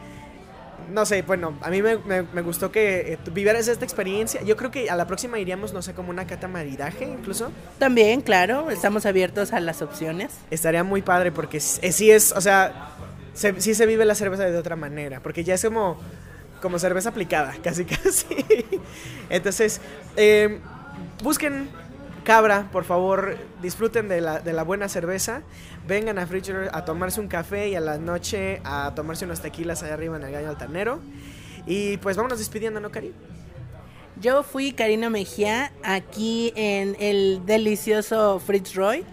No 0.92 1.06
sé, 1.06 1.22
bueno, 1.22 1.54
a 1.62 1.70
mí 1.70 1.84
me, 1.84 1.98
me- 2.00 2.24
me 2.24 2.42
gustó 2.42 2.72
que 2.72 3.14
eh, 3.14 3.20
vivieras 3.32 3.68
esta 3.68 3.86
experiencia. 3.86 4.42
Yo 4.42 4.58
creo 4.58 4.72
que 4.72 4.90
a 4.90 4.96
la 4.96 5.06
próxima 5.06 5.38
iríamos, 5.38 5.72
no 5.72 5.84
sé, 5.84 5.94
como 5.94 6.10
una 6.10 6.26
cata 6.26 6.48
maridaje 6.48 7.04
incluso. 7.06 7.52
También, 7.78 8.22
claro, 8.22 8.72
estamos 8.72 9.06
abiertos 9.06 9.54
a 9.54 9.60
las 9.60 9.84
opciones. 9.84 10.32
Estaría 10.50 10.84
muy 10.84 11.04
padre 11.04 11.32
porque 11.32 11.58
eh, 11.58 11.92
sí 11.92 12.10
es, 12.10 12.32
o 12.32 12.42
sea, 12.42 12.90
se, 13.36 13.62
sí 13.62 13.76
se 13.76 13.86
vive 13.86 14.04
la 14.04 14.16
cerveza 14.16 14.46
de 14.46 14.58
otra 14.58 14.76
manera, 14.76 15.20
porque 15.20 15.44
ya 15.44 15.54
es 15.54 15.64
como, 15.64 16.00
como 16.62 16.80
cerveza 16.80 17.10
aplicada, 17.10 17.56
casi 17.64 17.86
casi. 17.86 18.26
Entonces, 19.30 19.82
eh, 20.16 20.60
busquen 21.24 21.70
Cabra, 22.24 22.70
por 22.72 22.84
favor, 22.84 23.38
disfruten 23.62 24.08
de 24.08 24.22
la, 24.22 24.40
de 24.40 24.54
la 24.54 24.64
buena 24.64 24.88
cerveza, 24.88 25.42
vengan 25.88 26.20
a 26.20 26.28
Fridger 26.28 26.70
a 26.74 26.86
tomarse 26.86 27.20
un 27.20 27.28
café 27.28 27.70
y 27.70 27.76
a 27.76 27.80
la 27.80 27.98
noche 27.98 28.62
a 28.64 28.94
tomarse 28.94 29.26
unos 29.26 29.42
tequilas 29.42 29.82
allá 29.82 29.96
arriba 29.96 30.18
en 30.18 30.24
el 30.24 30.32
Gallo 30.32 30.50
Altanero. 30.50 31.00
Y 31.66 31.98
pues 31.98 32.18
vámonos 32.18 32.38
despidiendo, 32.38 32.80
¿no, 32.80 32.92
Cari? 32.92 33.14
Yo 34.22 34.44
fui 34.44 34.74
Karina 34.74 35.10
Mejía 35.10 35.72
aquí 35.84 36.52
en 36.56 36.96
el 37.00 37.46
delicioso 37.46 38.40
Fritz 38.40 38.76
Roy. 38.76 39.06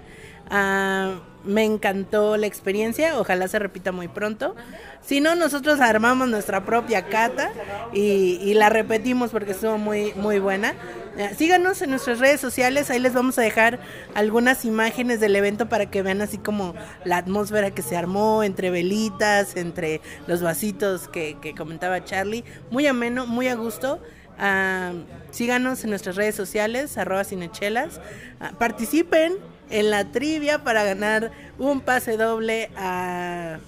Ah, 0.51 1.21
me 1.47 1.65
encantó 1.65 2.37
la 2.37 2.47
experiencia, 2.47 3.19
ojalá 3.19 3.49
se 3.49 3.59
repita 3.59 3.93
muy 3.93 4.09
pronto. 4.09 4.55
Si 5.01 5.21
no, 5.21 5.35
nosotros 5.35 5.81
armamos 5.81 6.29
nuestra 6.29 6.65
propia 6.65 7.07
cata 7.07 7.51
y, 7.93 8.55
la 8.55 8.69
repetimos 8.69 9.31
porque 9.31 9.53
estuvo 9.53 9.79
muy, 9.79 10.13
muy 10.15 10.39
buena. 10.39 10.75
Eh, 11.17 11.31
Síganos 11.37 11.81
en 11.83 11.91
nuestras 11.91 12.19
redes 12.19 12.41
sociales, 12.41 12.91
ahí 12.91 12.99
les 12.99 13.15
vamos 13.15 13.39
a 13.39 13.43
dejar 13.43 13.79
algunas 14.15 14.65
imágenes 14.65 15.21
del 15.21 15.37
evento 15.37 15.69
para 15.69 15.87
que 15.87 16.03
vean 16.03 16.23
así 16.23 16.39
como 16.39 16.75
la 17.05 17.19
atmósfera 17.19 17.71
que 17.71 17.83
se 17.83 17.97
armó 17.97 18.43
entre 18.43 18.71
velitas, 18.71 19.57
entre 19.57 20.01
los 20.27 20.43
vasitos 20.43 21.09
que, 21.09 21.37
comentaba 21.57 22.05
Charlie. 22.05 22.45
Muy 22.71 22.87
ameno, 22.87 23.27
muy 23.27 23.49
a 23.49 23.55
gusto. 23.55 24.01
Ah, 24.39 24.93
síganos 25.31 25.85
en 25.85 25.91
nuestras 25.91 26.17
redes 26.17 26.35
sociales, 26.35 26.99
arroba 26.99 27.25
cinechelas. 27.25 28.01
Ah, 28.41 28.53
participen 28.59 29.35
en 29.71 29.91
la 29.91 30.11
trivia 30.13 30.65
para 30.65 30.85
ganar 30.85 31.33
un 31.59 31.81
pase 31.81 32.17
doble 32.17 32.71
a 32.77 33.59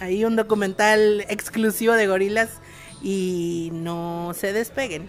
ahí 0.00 0.24
un 0.24 0.34
documental 0.34 1.24
exclusivo 1.28 1.94
de 1.94 2.06
gorilas 2.06 2.60
y 3.02 3.70
no 3.72 4.32
se 4.34 4.52
despeguen. 4.52 5.08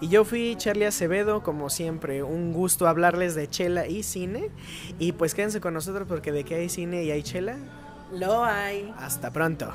Y 0.00 0.08
yo 0.08 0.24
fui 0.24 0.54
Charlie 0.56 0.86
Acevedo, 0.86 1.42
como 1.42 1.70
siempre, 1.70 2.22
un 2.22 2.52
gusto 2.52 2.86
hablarles 2.86 3.34
de 3.34 3.48
chela 3.48 3.86
y 3.86 4.02
cine. 4.02 4.50
Y 4.98 5.12
pues 5.12 5.34
quédense 5.34 5.60
con 5.60 5.74
nosotros 5.74 6.06
porque 6.08 6.32
de 6.32 6.44
que 6.44 6.56
hay 6.56 6.68
cine 6.68 7.04
y 7.04 7.10
hay 7.10 7.22
chela. 7.22 7.56
Lo 8.12 8.44
hay. 8.44 8.92
Hasta 8.98 9.32
pronto. 9.32 9.72